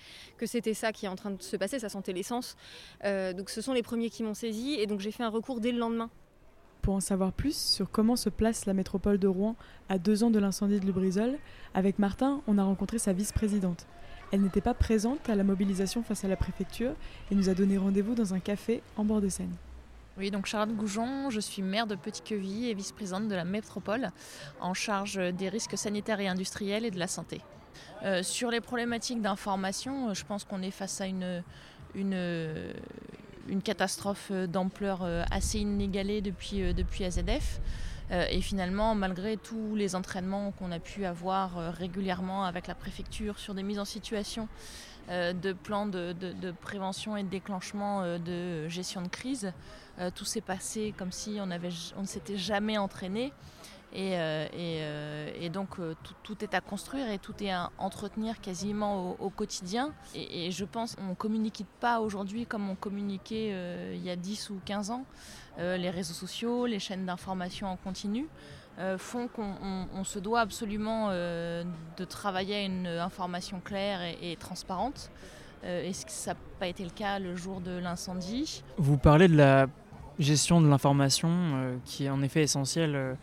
c'était 0.46 0.74
ça 0.74 0.92
qui 0.92 1.06
est 1.06 1.10
en 1.10 1.16
train 1.16 1.32
de 1.32 1.42
se 1.42 1.58
passer, 1.58 1.80
ça 1.80 1.90
sentait 1.90 2.14
l'essence. 2.14 2.56
Euh, 3.04 3.34
donc 3.34 3.50
ce 3.50 3.62
sont 3.62 3.74
les 3.74 3.84
premiers 3.84 4.10
qui 4.10 4.24
m'ont 4.24 4.34
saisi 4.34 4.76
et 4.80 4.86
donc 4.86 5.00
j'ai 5.00 5.12
fait 5.12 5.24
un 5.24 5.30
recours 5.30 5.60
dès 5.60 5.72
le 5.72 5.80
lendemain. 5.80 6.10
Pour 6.82 6.94
en 6.94 7.00
savoir 7.00 7.34
plus 7.34 7.58
sur 7.58 7.90
comment 7.90 8.16
se 8.16 8.30
place 8.30 8.66
la 8.66 8.74
métropole 8.74 9.18
de 9.18 9.28
Rouen 9.28 9.56
à 9.90 9.98
deux 9.98 10.24
ans 10.24 10.30
de 10.30 10.40
l'incendie 10.40 10.80
de 10.80 10.86
Lubrizol, 10.86 11.38
avec 11.74 12.00
Martin, 12.00 12.42
on 12.48 12.58
a 12.58 12.64
rencontré 12.64 12.98
sa 12.98 13.12
vice-présidente. 13.12 13.88
Elle 14.32 14.42
n'était 14.42 14.62
pas 14.62 14.74
présente 14.74 15.30
à 15.30 15.36
la 15.36 15.44
mobilisation 15.44 16.04
face 16.04 16.26
à 16.26 16.28
la 16.28 16.36
préfecture 16.36 16.92
et 17.32 17.36
nous 17.36 17.50
a 17.50 17.54
donné 17.54 17.78
rendez-vous 17.78 18.14
dans 18.14 18.34
un 18.34 18.40
café 18.40 18.82
en 18.98 19.06
bord 19.06 19.22
de 19.22 19.30
Seine. 19.30 19.56
Oui, 20.18 20.32
donc 20.32 20.48
Charlotte 20.48 20.76
Goujon, 20.76 21.30
je 21.30 21.40
suis 21.40 21.62
maire 21.62 21.88
de 21.88 21.96
Petit-Queville 21.96 22.66
et 22.66 22.74
vice-présidente 22.74 23.28
de 23.28 23.36
la 23.36 23.46
métropole 23.46 24.10
en 24.60 24.74
charge 24.74 25.20
des 25.34 25.48
risques 25.48 25.78
sanitaires 25.78 26.20
et 26.20 26.28
industriels 26.28 26.86
et 26.86 26.92
de 26.92 27.00
la 27.00 27.08
santé. 27.08 27.42
Euh, 28.04 28.24
sur 28.24 28.50
les 28.50 28.60
problématiques 28.60 29.22
d'information, 29.22 30.14
je 30.14 30.26
pense 30.26 30.44
qu'on 30.44 30.62
est 30.62 30.72
face 30.72 31.00
à 31.02 31.06
une, 31.06 31.44
catastrophe 33.64 34.32
d'ampleur 34.32 35.04
assez 35.32 35.60
inégalée 35.60 36.22
depuis, 36.22 36.74
depuis 36.74 37.06
AZF. 37.06 37.62
Euh, 38.12 38.26
et 38.30 38.42
finalement, 38.42 38.96
malgré 38.96 39.38
tous 39.38 39.76
les 39.76 39.96
entraînements 39.96 40.52
qu'on 40.52 40.72
a 40.72 40.80
pu 40.80 41.06
avoir 41.06 41.58
euh, 41.58 41.72
régulièrement 41.72 42.46
avec 42.46 42.68
la 42.68 42.76
préfecture 42.76 43.38
sur 43.38 43.54
des 43.54 43.64
mises 43.64 43.80
en 43.80 43.86
situation 43.86 44.48
euh, 45.10 45.34
de 45.34 45.52
plans 45.52 45.86
de, 45.88 46.14
prévention 46.62 47.18
et 47.18 47.24
de 47.24 47.30
déclenchement 47.30 48.18
de 48.18 48.68
gestion 48.68 49.02
de 49.02 49.08
crise, 49.08 49.52
tout 50.16 50.26
s'est 50.26 50.42
passé 50.42 50.94
comme 50.96 51.12
si 51.12 51.40
on, 51.40 51.50
on 51.98 52.02
ne 52.02 52.06
s'était 52.06 52.38
jamais 52.38 52.78
entraîné. 52.78 53.34
Euh, 53.96 54.48
euh, 54.54 55.32
et, 55.40 55.50
donc 55.50 55.80
euh, 55.80 55.94
tout, 56.24 56.44
est 56.44 56.54
à 56.54 56.62
construire 56.62 57.10
et 57.10 57.20
tout 57.20 57.34
est 57.42 57.52
à 57.52 57.72
entretenir 57.78 58.42
quasiment 58.42 59.16
au, 59.20 59.30
quotidien. 59.30 59.94
Et, 60.14 60.52
je 60.52 60.66
pense 60.66 60.96
qu'on 60.96 61.10
ne 61.10 61.14
communique 61.14 61.64
pas 61.80 62.02
aujourd'hui 62.02 62.46
comme 62.46 62.70
on 62.70 62.76
communiquait 62.76 63.54
il 63.94 64.04
y 64.04 64.10
a 64.10 64.16
10 64.16 64.50
ou 64.50 64.60
15 64.66 64.92
ans. 64.92 65.06
les 65.58 65.90
réseaux 65.90 66.14
sociaux, 66.14 66.66
les 66.66 66.80
chaînes 66.80 67.06
d'information 67.06 67.68
en 67.68 67.78
continu 67.78 68.28
font 68.98 69.28
qu'on 69.28 70.04
se 70.04 70.20
doit 70.20 70.42
absolument 70.42 71.10
de 71.10 72.06
travailler 72.08 72.56
à 72.56 72.62
une 72.64 72.88
information 72.88 73.62
claire 73.64 74.02
et, 74.22 74.36
transparente. 74.36 75.12
Est-ce 75.64 76.06
que 76.06 76.12
ça 76.12 76.34
n'a 76.34 76.40
pas 76.60 76.68
été 76.68 76.84
le 76.84 76.92
cas 76.92 77.20
le 77.20 77.36
jour 77.36 77.62
de 77.62 77.78
l'incendie? 77.78 78.64
Vous 78.78 78.98
parlez 78.98 79.28
de 79.28 79.36
la 79.36 79.68
gestion 80.20 80.62
de 80.62 80.68
l'information 80.68 81.80
qui 81.86 82.06
est 82.06 82.10
en 82.10 82.22
effet 82.22 82.42
essentielle 82.42 83.18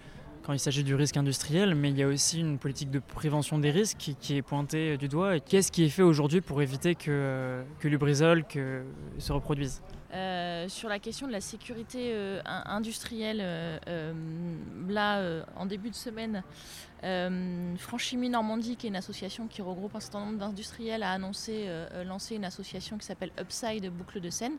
quand 0.45 0.53
il 0.53 0.59
s'agit 0.59 0.85
du 0.85 0.95
risque 0.95 1.17
industriel, 1.17 1.75
mais 1.75 1.91
il 1.91 1.99
y 1.99 2.03
a 2.03 2.07
aussi 2.07 2.41
une 2.41 2.59
politique 2.59 2.91
de 2.91 2.99
prévention 2.99 3.59
des 3.59 3.71
risques 3.71 4.15
qui, 4.21 4.37
est 4.37 4.43
pointée 4.43 4.99
du 4.99 5.09
doigt. 5.09 5.41
Qu'est-ce 5.41 5.73
qui 5.73 5.85
est 5.85 5.89
fait 5.89 6.03
aujourd'hui 6.03 6.43
pour 6.43 6.61
éviter 6.61 6.95
que, 6.95 7.63
que 7.81 7.89
Lubrizol 7.89 8.45
que, 8.45 8.83
se 9.19 9.33
reproduise? 9.33 9.81
Euh, 10.13 10.69
sur 10.69 10.89
la 10.89 10.99
question 10.99 11.27
de 11.27 11.33
la 11.33 11.41
sécurité 11.41 12.13
euh, 12.13 12.41
industrielle, 12.45 13.41
euh, 13.43 14.13
là, 14.87 15.45
en 15.57 15.67
début 15.67 15.91
de 15.91 15.95
semaine, 15.95 16.43
Franchimie 17.79 18.31
Normandie, 18.31 18.77
qui 18.77 18.87
est 18.87 18.91
une 18.91 18.97
association 18.97 19.47
qui 19.47 19.63
regroupe 19.63 19.97
un 19.97 20.01
certain 20.01 20.21
nombre 20.21 20.39
d'industriels, 20.39 21.03
a 21.03 21.11
annoncé 21.11 21.69
lancer 22.07 22.37
une 22.37 22.47
association 22.47 22.97
qui 22.97 23.07
s'appelle 23.07 23.31
Upside 23.39 23.87
Boucle 23.91 24.21
de 24.21 24.31
Seine, 24.31 24.57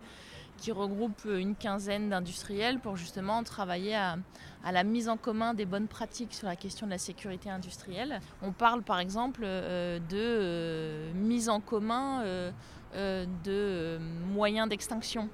qui 0.58 0.72
regroupe 0.72 1.26
une 1.26 1.56
quinzaine 1.56 2.10
d'industriels 2.10 2.80
pour 2.80 2.96
justement 2.96 3.44
travailler 3.44 3.96
à, 3.96 4.18
la 4.72 4.84
mise 4.84 5.10
en 5.10 5.18
commun 5.18 5.54
des 5.54 5.66
bonnes 5.66 5.88
pratiques 5.88 6.34
sur 6.34 6.48
la 6.48 6.56
question 6.56 6.88
de 6.88 6.92
la 6.92 6.98
sécurité 6.98 7.50
industrielle. 7.50 8.20
On 8.42 8.52
parle 8.52 8.82
par 8.82 9.00
exemple 9.00 9.42
euh, 9.44 10.00
de 10.00 10.16
euh, 10.16 11.14
mise 11.14 11.50
en 11.50 11.60
commun 11.60 12.24
euh, 12.24 12.52
de 13.44 14.00
moyens 14.34 14.68
d'extinction. 14.70 15.30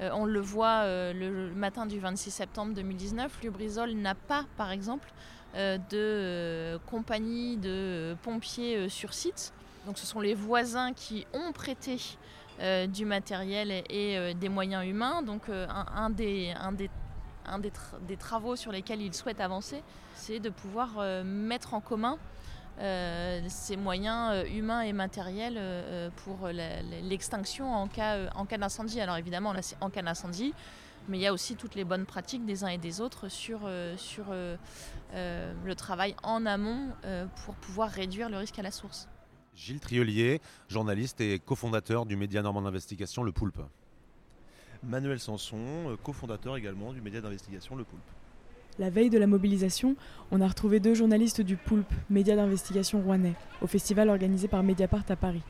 on 0.00 0.26
le 0.26 0.40
voit 0.40 0.84
le 1.12 1.50
matin 1.54 1.86
du 1.86 1.98
26 1.98 2.30
septembre 2.30 2.74
2019, 2.74 3.42
Lubrizol 3.42 3.94
n'a 3.94 4.14
pas 4.14 4.44
par 4.56 4.70
exemple 4.70 5.10
de 5.54 6.78
compagnie 6.86 7.56
de 7.56 8.14
pompiers 8.22 8.88
sur 8.90 9.14
site. 9.14 9.52
Donc 9.86 9.96
ce 9.96 10.04
sont 10.04 10.20
les 10.20 10.34
voisins 10.34 10.92
qui 10.92 11.26
ont 11.32 11.52
prêté 11.52 11.96
du 12.88 13.04
matériel 13.04 13.70
et, 13.88 14.34
des 14.34 14.48
moyens 14.48 14.86
humains. 14.86 15.22
Donc 15.22 15.42
un, 15.48 16.10
des, 16.10 16.54
un, 16.58 16.72
des, 17.58 18.16
travaux 18.16 18.56
sur 18.56 18.72
lesquels 18.72 19.00
il 19.00 19.14
souhaite 19.14 19.40
avancer, 19.40 19.82
c'est 20.14 20.40
de 20.40 20.50
pouvoir 20.50 21.24
mettre 21.24 21.74
en 21.74 21.80
commun 21.80 22.18
ces 22.78 23.76
moyens 23.76 24.44
humains 24.50 24.80
et 24.82 24.92
matériels 24.92 25.60
pour 26.24 26.48
l'extinction 26.48 27.72
en 27.72 27.86
cas, 27.86 28.30
en 28.34 28.44
cas 28.44 28.58
d'incendie. 28.58 29.00
Alors 29.00 29.16
évidemment, 29.16 29.52
là 29.52 29.62
c'est 29.62 29.76
en 29.80 29.90
cas 29.90 30.02
d'incendie, 30.02 30.52
mais 31.08 31.18
il 31.18 31.22
y 31.22 31.26
a 31.26 31.32
aussi 31.32 31.56
toutes 31.56 31.74
les 31.74 31.84
bonnes 31.84 32.06
pratiques 32.06 32.44
des 32.44 32.64
uns 32.64 32.68
et 32.68 32.78
des 32.78 33.00
autres 33.00 33.28
sur, 33.28 33.60
euh, 33.64 33.96
euh, 34.18 34.56
euh, 35.14 35.52
le 35.64 35.74
travail 35.74 36.14
en 36.22 36.46
amont 36.46 36.88
pour 37.44 37.54
pouvoir 37.54 37.90
réduire 37.90 38.28
le 38.28 38.36
risque 38.36 38.58
à 38.58 38.62
la 38.62 38.70
source. 38.70 39.08
Gilles 39.58 39.80
Triolier, 39.80 40.40
journaliste 40.68 41.20
et 41.20 41.40
cofondateur 41.40 42.06
du 42.06 42.14
média 42.14 42.42
normand 42.42 42.62
d'investigation 42.62 43.24
Le 43.24 43.32
Poulpe. 43.32 43.60
Manuel 44.84 45.18
Sanson, 45.18 45.96
cofondateur 46.04 46.56
également 46.56 46.92
du 46.92 47.00
média 47.00 47.20
d'investigation 47.20 47.74
Le 47.74 47.82
Poulpe. 47.82 48.00
La 48.78 48.88
veille 48.88 49.10
de 49.10 49.18
la 49.18 49.26
mobilisation, 49.26 49.96
on 50.30 50.40
a 50.40 50.46
retrouvé 50.46 50.78
deux 50.78 50.94
journalistes 50.94 51.40
du 51.40 51.56
Poulpe, 51.56 51.92
média 52.08 52.36
d'investigation 52.36 53.02
rouennais, 53.02 53.34
au 53.60 53.66
festival 53.66 54.08
organisé 54.10 54.46
par 54.46 54.62
Mediapart 54.62 55.04
à 55.08 55.16
Paris. 55.16 55.42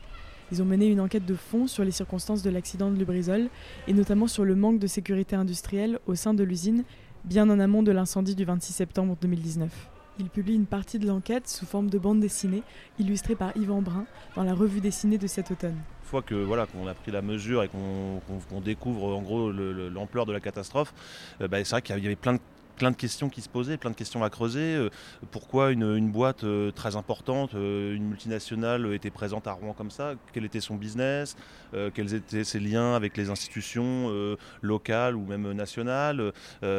Ils 0.50 0.62
ont 0.62 0.66
mené 0.66 0.86
une 0.86 1.00
enquête 1.00 1.26
de 1.26 1.34
fond 1.34 1.66
sur 1.66 1.84
les 1.84 1.90
circonstances 1.90 2.42
de 2.42 2.48
l'accident 2.48 2.90
de 2.90 2.96
Lubrizol 2.96 3.50
et 3.88 3.92
notamment 3.92 4.26
sur 4.26 4.46
le 4.46 4.56
manque 4.56 4.78
de 4.78 4.86
sécurité 4.86 5.36
industrielle 5.36 5.98
au 6.06 6.14
sein 6.14 6.32
de 6.32 6.44
l'usine, 6.44 6.84
bien 7.24 7.50
en 7.50 7.60
amont 7.60 7.82
de 7.82 7.92
l'incendie 7.92 8.34
du 8.34 8.46
26 8.46 8.72
septembre 8.72 9.18
2019. 9.20 9.90
Ils 10.18 10.30
publient 10.30 10.56
une 10.56 10.66
partie 10.66 10.98
de 10.98 11.06
l'enquête 11.06 11.48
sous 11.48 11.64
forme 11.64 11.90
de 11.90 11.98
bande 11.98 12.18
dessinée, 12.18 12.62
illustrée 12.98 13.36
par 13.36 13.56
Yvan 13.56 13.82
Brun, 13.82 14.04
dans 14.34 14.42
la 14.42 14.52
revue 14.52 14.80
dessinée 14.80 15.16
de 15.16 15.26
cet 15.28 15.50
automne. 15.50 15.76
Une 16.02 16.08
fois 16.08 16.24
voilà 16.44 16.66
qu'on 16.66 16.86
a 16.88 16.94
pris 16.94 17.12
la 17.12 17.22
mesure 17.22 17.62
et 17.62 17.68
qu'on 17.68 18.60
découvre 18.60 19.16
en 19.16 19.22
gros 19.22 19.52
l'ampleur 19.52 20.26
de 20.26 20.32
la 20.32 20.40
catastrophe, 20.40 20.92
euh, 21.40 21.48
bah, 21.48 21.58
c'est 21.62 21.70
vrai 21.70 21.82
qu'il 21.82 22.02
y 22.02 22.06
avait 22.06 22.16
plein 22.16 22.32
de 22.32 22.40
plein 22.78 22.90
de 22.90 22.96
questions 22.96 23.28
qui 23.28 23.42
se 23.42 23.48
posaient, 23.48 23.76
plein 23.76 23.90
de 23.90 23.96
questions 23.96 24.24
à 24.24 24.30
creuser. 24.30 24.76
Euh, 24.76 24.88
pourquoi 25.30 25.72
une, 25.72 26.10
boîte 26.10 26.44
euh, 26.44 26.70
très 26.70 26.96
importante, 26.96 27.54
euh, 27.54 27.94
une 27.94 28.04
multinationale 28.04 28.94
était 28.94 29.10
présente 29.10 29.46
à 29.46 29.52
Rouen 29.52 29.74
comme 29.74 29.90
ça? 29.90 30.14
Quel 30.32 30.44
était 30.46 30.60
son 30.60 30.76
business? 30.76 31.36
Quels 31.92 32.14
étaient 32.14 32.44
ses 32.44 32.60
liens 32.60 32.94
avec 32.94 33.18
les 33.18 33.28
institutions 33.28 34.10
locales 34.62 35.14
ou 35.16 35.26
même 35.26 35.52
nationales? 35.52 36.32
La, 36.62 36.70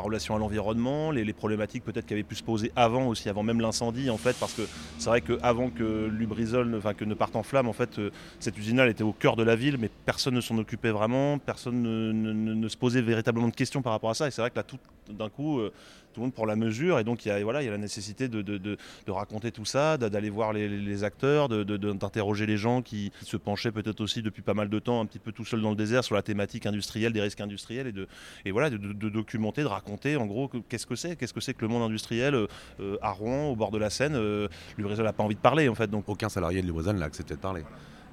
relation 0.00 0.34
à 0.34 0.38
l'environnement, 0.38 1.10
les, 1.10 1.32
problématiques 1.34 1.84
peut-être 1.84 2.06
qui 2.06 2.14
avaient 2.14 2.22
pu 2.22 2.36
se 2.36 2.42
poser 2.42 2.72
avant 2.74 3.06
aussi, 3.06 3.28
avant 3.28 3.42
même 3.42 3.60
l'incendie 3.60 4.08
en 4.08 4.16
fait, 4.16 4.34
parce 4.40 4.54
que 4.54 4.62
c'est 4.96 5.10
vrai 5.10 5.20
qu'avant 5.20 5.68
que 5.68 6.06
Lubrizol 6.06 6.80
que 6.96 7.04
ne 7.04 7.12
parte 7.12 7.36
en 7.36 7.42
flamme, 7.42 7.68
en 7.68 7.74
fait, 7.74 8.00
cette 8.40 8.56
usine 8.56 8.80
était 8.80 9.04
au 9.04 9.12
cœur 9.12 9.36
de 9.36 9.42
la 9.42 9.56
ville, 9.56 9.76
mais 9.78 9.90
personne 10.06 10.34
ne 10.34 10.40
s'en 10.40 10.56
occupait 10.56 10.90
vraiment, 10.90 11.38
personne 11.38 11.82
ne 11.82 12.68
se 12.68 12.78
posait 12.78 13.02
véritablement 13.02 13.48
de 13.48 13.54
questions 13.54 13.82
par 13.82 13.92
rapport 13.92 14.08
à 14.08 14.14
ça. 14.14 14.27
C'est 14.30 14.40
vrai 14.40 14.50
que 14.50 14.56
là, 14.56 14.62
tout 14.62 14.78
d'un 15.08 15.28
coup, 15.28 15.58
euh, 15.58 15.72
tout 16.12 16.20
le 16.20 16.26
monde 16.26 16.34
prend 16.34 16.44
la 16.44 16.56
mesure. 16.56 16.98
Et 16.98 17.04
donc, 17.04 17.24
il 17.24 17.28
y 17.28 17.30
a, 17.30 17.42
voilà, 17.42 17.62
il 17.62 17.66
y 17.66 17.68
a 17.68 17.72
la 17.72 17.78
nécessité 17.78 18.28
de, 18.28 18.76
raconter 19.08 19.52
tout 19.52 19.64
ça, 19.64 19.96
d'aller 19.96 20.30
voir 20.30 20.52
les, 20.52 21.04
acteurs, 21.04 21.48
d'interroger 21.48 22.46
les 22.46 22.56
gens 22.56 22.82
qui 22.82 23.12
se 23.22 23.36
penchaient 23.36 23.72
peut-être 23.72 24.00
aussi 24.00 24.22
depuis 24.22 24.42
pas 24.42 24.54
mal 24.54 24.68
de 24.68 24.78
temps, 24.78 25.00
un 25.00 25.06
petit 25.06 25.18
peu 25.18 25.32
tout 25.32 25.44
seul 25.44 25.60
dans 25.60 25.70
le 25.70 25.76
désert, 25.76 26.04
sur 26.04 26.14
la 26.14 26.22
thématique 26.22 26.66
industrielle, 26.66 27.12
des 27.12 27.20
risques 27.20 27.40
industriels. 27.40 27.86
Et, 27.86 27.92
de, 27.92 28.08
voilà, 28.50 28.70
de, 28.70 29.08
documenter, 29.08 29.62
de 29.62 29.66
raconter, 29.66 30.16
en 30.16 30.26
gros, 30.26 30.50
qu'est-ce 30.68 30.86
que 30.86 30.96
c'est? 30.96 31.16
Qu'est-ce 31.16 31.34
que 31.34 31.40
c'est 31.40 31.54
que 31.54 31.62
le 31.62 31.68
monde 31.68 31.82
industriel 31.82 32.34
euh, 32.34 32.96
à 33.02 33.12
Rouen, 33.12 33.50
au 33.50 33.56
bord 33.56 33.70
de 33.70 33.78
la 33.78 33.90
Seine 33.90 34.16
euh, 34.16 34.48
n'a 34.78 35.12
pas 35.12 35.22
envie 35.22 35.36
de 35.36 35.40
parler, 35.40 35.68
en 35.68 35.74
fait. 35.74 35.88
Donc. 35.90 36.08
Aucun 36.08 36.28
salarié 36.28 36.62
de 36.62 36.66
Lubrizol 36.66 36.96
n'a 36.96 37.04
accepté 37.04 37.34
de 37.34 37.40
parler. 37.40 37.62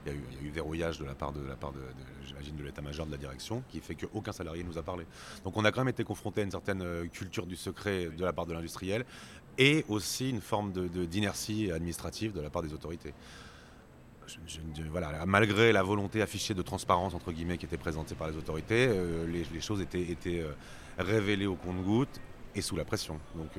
Il 0.06 0.12
y, 0.12 0.16
a 0.16 0.18
eu, 0.44 0.50
verrouillage 0.50 1.00
de 1.00 1.06
la 1.06 1.16
part 1.16 1.32
de, 1.32 1.42
la 1.46 1.56
part 1.56 1.72
de, 1.72 1.80
de 1.80 2.64
l'état-major 2.64 3.06
de 3.06 3.12
la 3.12 3.18
direction, 3.18 3.64
qui 3.70 3.80
fait 3.80 3.96
qu'aucun 3.96 4.32
salarié 4.32 4.64
nous 4.64 4.78
a 4.78 4.84
parlé. 4.84 5.06
Donc 5.44 5.58
on 5.58 5.66
a 5.66 5.72
quand 5.72 5.82
même 5.82 5.90
été 5.90 6.04
confronté 6.04 6.42
à 6.42 6.44
une 6.44 6.52
certaine 6.52 6.82
euh, 6.82 7.08
culture 7.08 7.46
du 7.46 7.56
secret 7.56 8.10
de 8.16 8.24
la 8.24 8.34
part 8.34 8.46
de 8.46 8.54
l'industriel 8.54 9.06
et 9.58 9.86
aussi 9.88 10.30
une 10.30 10.42
forme 10.42 10.72
d'inertie 10.72 11.72
administrative 11.72 12.34
de 12.34 12.42
la 12.42 12.50
part 12.50 12.62
des 12.62 12.74
autorités. 12.74 13.14
voilà, 14.92 15.26
malgré 15.26 15.72
la 15.72 15.82
volonté 15.82 16.22
affichée 16.22 16.54
de 16.54 16.62
transparence 16.62 17.14
entre 17.14 17.32
guillemets 17.32 17.58
qui 17.58 17.66
était 17.66 17.78
présentée 17.78 18.16
par 18.16 18.30
les 18.30 18.38
autorités, 18.38 18.88
euh, 18.90 19.26
les, 19.28 19.62
choses 19.62 19.82
étaient, 19.82 20.18
euh, 20.28 20.52
révélées 20.98 21.48
au 21.48 21.56
compte-gouttes 21.56 22.20
et 22.54 22.62
sous 22.62 22.76
la 22.76 22.86
pression. 22.86 23.20
Donc 23.36 23.52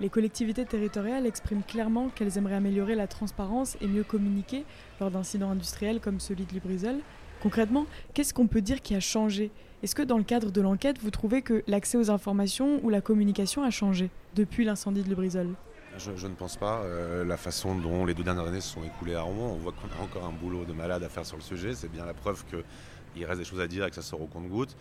les 0.00 0.08
collectivités 0.08 0.64
territoriales 0.64 1.26
expriment 1.26 1.62
clairement 1.62 2.08
qu'elles 2.08 2.38
aimeraient 2.38 2.54
améliorer 2.54 2.94
la 2.94 3.06
transparence 3.06 3.76
et 3.80 3.86
mieux 3.86 4.04
communiquer 4.04 4.64
lors 5.00 5.10
d'incidents 5.10 5.50
industriels 5.50 6.00
comme 6.00 6.20
celui 6.20 6.44
de 6.44 6.54
Lubrizol. 6.54 6.96
Concrètement, 7.42 7.86
qu'est-ce 8.14 8.34
qu'on 8.34 8.46
peut 8.46 8.62
dire 8.62 8.82
qui 8.82 8.94
a 8.94 9.00
changé? 9.00 9.50
Est-ce 9.82 9.94
que 9.94 10.02
dans 10.02 10.18
le 10.18 10.24
cadre 10.24 10.50
de 10.50 10.60
l'enquête, 10.60 10.98
vous 11.00 11.10
trouvez 11.10 11.42
que 11.42 11.62
l'accès 11.66 11.96
aux 11.96 12.10
informations 12.10 12.80
ou 12.82 12.90
la 12.90 13.00
communication 13.00 13.62
a 13.62 13.70
changé 13.70 14.10
depuis 14.34 14.64
l'incendie 14.64 15.02
de 15.02 15.08
Lubrizol? 15.08 15.48
Je, 15.96 16.26
ne 16.26 16.34
pense 16.34 16.56
pas. 16.56 16.82
Euh, 16.82 17.24
la 17.24 17.36
façon 17.36 17.74
dont 17.74 18.04
les 18.04 18.14
deux 18.14 18.22
dernières 18.22 18.46
années 18.46 18.60
se 18.60 18.74
sont 18.74 18.84
écoulées 18.84 19.14
à 19.14 19.22
Rouen, 19.22 19.52
on 19.54 19.56
voit 19.56 19.72
qu'on 19.72 19.88
a 20.00 20.04
encore 20.04 20.24
un 20.24 20.32
boulot 20.32 20.64
de 20.64 20.72
malade 20.72 21.02
à 21.02 21.08
faire 21.08 21.26
sur 21.26 21.36
le 21.36 21.42
sujet. 21.42 21.74
C'est 21.74 21.90
bien 21.90 22.06
la 22.06 22.14
preuve 22.14 22.44
qu'il 22.46 23.24
reste 23.24 23.38
des 23.38 23.44
choses 23.44 23.60
à 23.60 23.66
dire 23.66 23.84
et 23.84 23.90
que 23.90 23.96
ça 23.96 24.02
sort 24.02 24.20
au 24.20 24.26
compte-gouttes. 24.26 24.76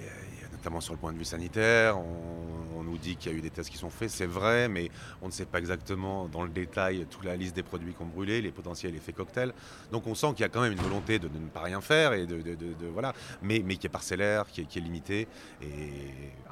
Euh, 0.00 0.08
sur 0.80 0.94
le 0.94 0.98
point 0.98 1.12
de 1.12 1.18
vue 1.18 1.24
sanitaire. 1.24 1.98
On, 1.98 2.82
nous 2.84 2.98
dit 2.98 3.16
qu'il 3.16 3.32
y 3.32 3.34
a 3.34 3.38
eu 3.38 3.40
des 3.40 3.50
tests 3.50 3.70
qui 3.70 3.78
sont 3.78 3.88
faits, 3.88 4.10
c'est 4.10 4.26
vrai, 4.26 4.68
mais 4.68 4.90
on 5.22 5.26
ne 5.26 5.32
sait 5.32 5.46
pas 5.46 5.58
exactement 5.58 6.28
dans 6.28 6.42
le 6.42 6.50
détail 6.50 7.06
toute 7.10 7.24
la 7.24 7.34
liste 7.34 7.56
des 7.56 7.62
produits 7.62 7.94
qu'on 7.94 8.04
brûlé, 8.04 8.42
les 8.42 8.50
potentiels 8.50 8.94
effets 8.94 9.14
cocktails. 9.14 9.54
Donc 9.90 10.06
on 10.06 10.14
sent 10.14 10.28
qu'il 10.34 10.40
y 10.40 10.44
a 10.44 10.50
quand 10.50 10.60
même 10.60 10.72
une 10.72 10.80
volonté 10.80 11.18
de, 11.18 11.26
ne 11.28 11.48
pas 11.48 11.62
rien 11.62 11.80
faire, 11.80 12.12
et 12.12 12.26
de, 12.26 12.36
voilà, 12.92 13.14
mais, 13.40 13.62
mais 13.64 13.76
qui 13.76 13.86
est 13.86 13.90
parcellaire, 13.90 14.46
qui 14.48 14.60
est, 14.60 14.64
qui 14.64 14.78
est 14.78 14.82
limitée 14.82 15.28
et 15.62 15.92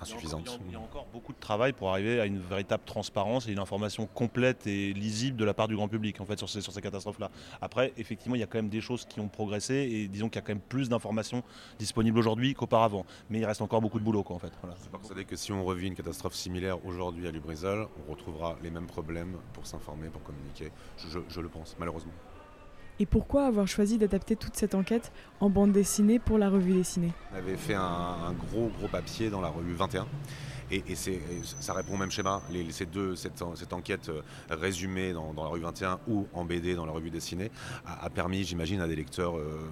insuffisante. 0.00 0.58
Il 0.66 0.72
y, 0.72 0.74
a, 0.74 0.80
encore 0.80 1.06
beaucoup 1.12 1.34
de 1.34 1.38
travail 1.38 1.74
pour 1.74 1.90
arriver 1.90 2.18
à 2.18 2.24
une 2.24 2.38
véritable 2.38 2.82
transparence 2.86 3.46
et 3.46 3.52
une 3.52 3.58
information 3.58 4.06
complète 4.06 4.66
et 4.66 4.94
lisible 4.94 5.36
de 5.36 5.44
la 5.44 5.52
part 5.52 5.68
du 5.68 5.76
grand 5.76 5.88
public 5.88 6.18
en 6.20 6.24
fait 6.24 6.38
sur 6.38 6.48
ces, 6.48 6.62
sur 6.62 6.72
ces 6.72 6.80
catastrophes-là. 6.80 7.30
Après, 7.60 7.92
effectivement, 7.98 8.36
il 8.36 8.40
y 8.40 8.44
a 8.44 8.46
quand 8.46 8.58
même 8.58 8.70
des 8.70 8.80
choses 8.80 9.04
qui 9.04 9.20
ont 9.20 9.28
progressé 9.28 9.74
et 9.74 10.08
disons 10.08 10.30
qu'il 10.30 10.36
y 10.36 10.38
a 10.38 10.42
quand 10.42 10.54
même 10.54 10.60
plus 10.60 10.88
d'informations 10.88 11.42
disponibles 11.78 12.18
aujourd'hui 12.18 12.54
qu'auparavant. 12.54 13.04
Mais 13.28 13.40
il 13.40 13.44
reste 13.44 13.60
encore 13.60 13.80
beaucoup 13.80 13.98
de 13.98 14.01
boulot. 14.02 14.22
Quoi, 14.22 14.36
en 14.36 14.38
fait. 14.38 14.52
Voilà. 14.60 14.76
C'est 14.78 14.90
persuadé 14.90 15.24
que 15.24 15.36
si 15.36 15.52
on 15.52 15.64
revit 15.64 15.88
une 15.88 15.94
catastrophe 15.94 16.34
similaire 16.34 16.84
aujourd'hui 16.84 17.26
à 17.26 17.30
Lubrizol, 17.30 17.88
on 18.06 18.10
retrouvera 18.10 18.56
les 18.62 18.70
mêmes 18.70 18.86
problèmes 18.86 19.36
pour 19.52 19.66
s'informer, 19.66 20.08
pour 20.08 20.22
communiquer. 20.22 20.70
Je, 20.96 21.40
le 21.40 21.48
pense, 21.48 21.76
malheureusement. 21.78 22.12
Et 22.98 23.06
pourquoi 23.06 23.46
avoir 23.46 23.66
choisi 23.66 23.98
d'adapter 23.98 24.36
toute 24.36 24.56
cette 24.56 24.74
enquête 24.74 25.12
en 25.40 25.50
bande 25.50 25.72
dessinée 25.72 26.18
pour 26.18 26.38
la 26.38 26.50
revue 26.50 26.74
dessinée? 26.74 27.12
On 27.32 27.36
avait 27.36 27.56
fait 27.56 27.74
un, 27.74 28.32
gros 28.32 28.68
gros 28.78 28.88
papier 28.88 29.30
dans 29.30 29.40
la 29.40 29.48
revue 29.48 29.72
21 29.72 30.06
et, 30.70 30.84
et 30.88 30.94
ça 30.94 31.72
répond 31.72 31.94
au 31.94 31.96
même 31.96 32.10
schéma. 32.10 32.42
Les, 32.50 32.70
ces 32.70 32.86
deux, 32.86 33.16
cette, 33.16 33.42
cette 33.56 33.72
enquête 33.72 34.08
euh, 34.08 34.22
résumée 34.50 35.12
dans, 35.12 35.32
la 35.34 35.48
revue 35.48 35.62
21 35.62 36.00
ou 36.06 36.26
en 36.32 36.44
BD 36.44 36.74
dans 36.74 36.86
la 36.86 36.92
revue 36.92 37.10
dessinée 37.10 37.50
a, 37.86 38.08
permis, 38.10 38.44
j'imagine, 38.44 38.80
à 38.80 38.86
des 38.86 38.96
lecteurs 38.96 39.36
euh, 39.36 39.70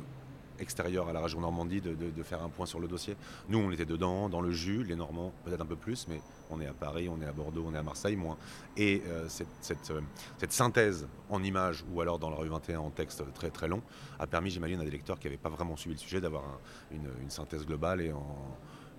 extérieur 0.61 1.09
à 1.09 1.13
la 1.13 1.21
région 1.21 1.41
Normandie 1.41 1.81
de, 1.81 2.23
faire 2.23 2.43
un 2.43 2.49
point 2.49 2.67
sur 2.67 2.81
le 2.81 2.89
dossier. 2.89 3.17
Nous, 3.49 3.59
on 3.59 3.71
était 3.71 3.85
dedans, 3.85 4.29
dans 4.29 4.41
le 4.41 4.53
jus, 4.53 4.85
les 4.85 4.97
Normands 4.97 5.33
peut-être 5.45 5.61
un 5.61 5.67
peu 5.67 5.77
plus, 5.77 6.07
mais 6.09 6.21
on 6.51 6.61
est 6.61 6.67
à 6.67 6.73
Paris, 6.73 7.09
on 7.09 7.21
est 7.21 7.27
à 7.27 7.33
Bordeaux, 7.33 7.65
on 7.67 7.75
est 7.75 7.79
à 7.79 7.83
Marseille 7.83 8.17
moins. 8.17 8.37
Et 8.77 9.03
euh, 9.07 9.27
cette, 9.29 9.49
euh, 9.91 10.01
cette, 10.39 10.53
synthèse 10.53 11.09
en 11.29 11.43
images 11.43 11.85
ou 11.93 12.01
alors 12.01 12.19
dans 12.19 12.31
la 12.31 12.37
rue 12.37 12.49
21 12.49 12.81
en 12.81 12.91
texte 12.91 13.23
très 13.35 13.51
très 13.51 13.69
long 13.69 13.83
a 14.19 14.27
permis, 14.27 14.51
j'imagine, 14.51 14.81
à 14.81 14.85
des 14.85 14.91
lecteurs 14.91 15.19
qui 15.19 15.27
n'avaient 15.27 15.39
pas 15.39 15.49
vraiment 15.49 15.77
suivi 15.77 15.95
le 15.95 16.01
sujet 16.01 16.21
d'avoir 16.21 16.45
une, 16.91 17.31
synthèse 17.31 17.65
globale 17.65 18.01
et 18.01 18.13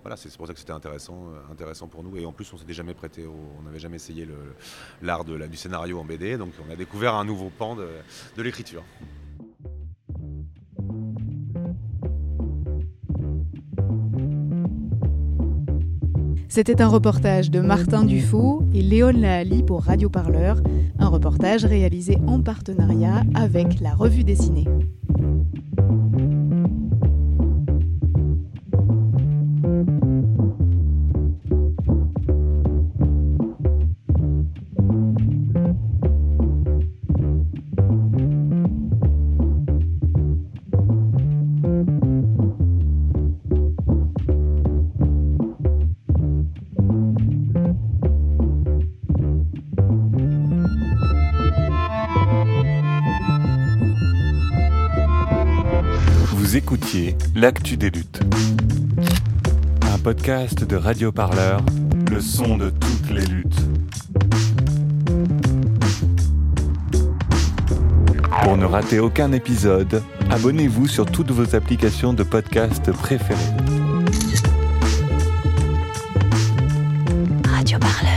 voilà, 0.02 0.16
c'est 0.16 0.36
pour 0.36 0.46
ça 0.48 0.52
que 0.52 0.58
c'était 0.58 0.72
intéressant, 0.72 1.30
euh, 1.32 1.52
intéressant 1.52 1.86
pour 1.86 2.02
nous. 2.02 2.16
Et 2.16 2.26
en 2.26 2.32
plus, 2.32 2.52
on 2.52 2.56
s'était 2.56 2.72
jamais 2.72 2.94
prêté, 2.94 3.24
on 3.26 3.62
n'avait 3.62 3.78
jamais 3.78 3.96
essayé 3.96 4.26
l'art 5.00 5.24
du 5.24 5.56
scénario 5.56 5.98
en 5.98 6.04
BD, 6.04 6.36
donc 6.36 6.52
on 6.66 6.72
a 6.72 6.76
découvert 6.76 7.14
un 7.14 7.24
nouveau 7.24 7.50
pan 7.50 7.76
de 7.76 8.42
l'écriture. 8.42 8.82
C'était 16.54 16.82
un 16.82 16.88
reportage 16.88 17.50
de 17.50 17.60
Martin 17.60 18.04
Dufaux 18.04 18.62
et 18.74 18.82
Léon 18.82 19.12
Lahali 19.12 19.62
pour 19.62 19.84
Radio 19.84 20.10
Parleur, 20.10 20.58
un 20.98 21.08
reportage 21.08 21.64
réalisé 21.64 22.18
en 22.26 22.42
partenariat 22.42 23.22
avec 23.34 23.80
la 23.80 23.94
revue 23.94 24.22
dessinée. 24.22 24.66
L'actu 57.34 57.78
des 57.78 57.88
luttes. 57.88 58.20
Un 59.90 59.98
podcast 59.98 60.64
de 60.64 60.76
Radio 60.76 61.12
Parleur, 61.12 61.62
le 62.10 62.20
son 62.20 62.58
de 62.58 62.68
toutes 62.68 63.10
les 63.10 63.24
luttes. 63.24 63.60
Pour 68.42 68.56
ne 68.58 68.66
rater 68.66 68.98
aucun 68.98 69.32
épisode, 69.32 70.02
abonnez-vous 70.30 70.86
sur 70.86 71.06
toutes 71.06 71.30
vos 71.30 71.56
applications 71.56 72.12
de 72.12 72.22
podcast 72.22 72.92
préférées. 72.92 73.40
Radio 77.46 77.78
Parleur. 77.78 78.11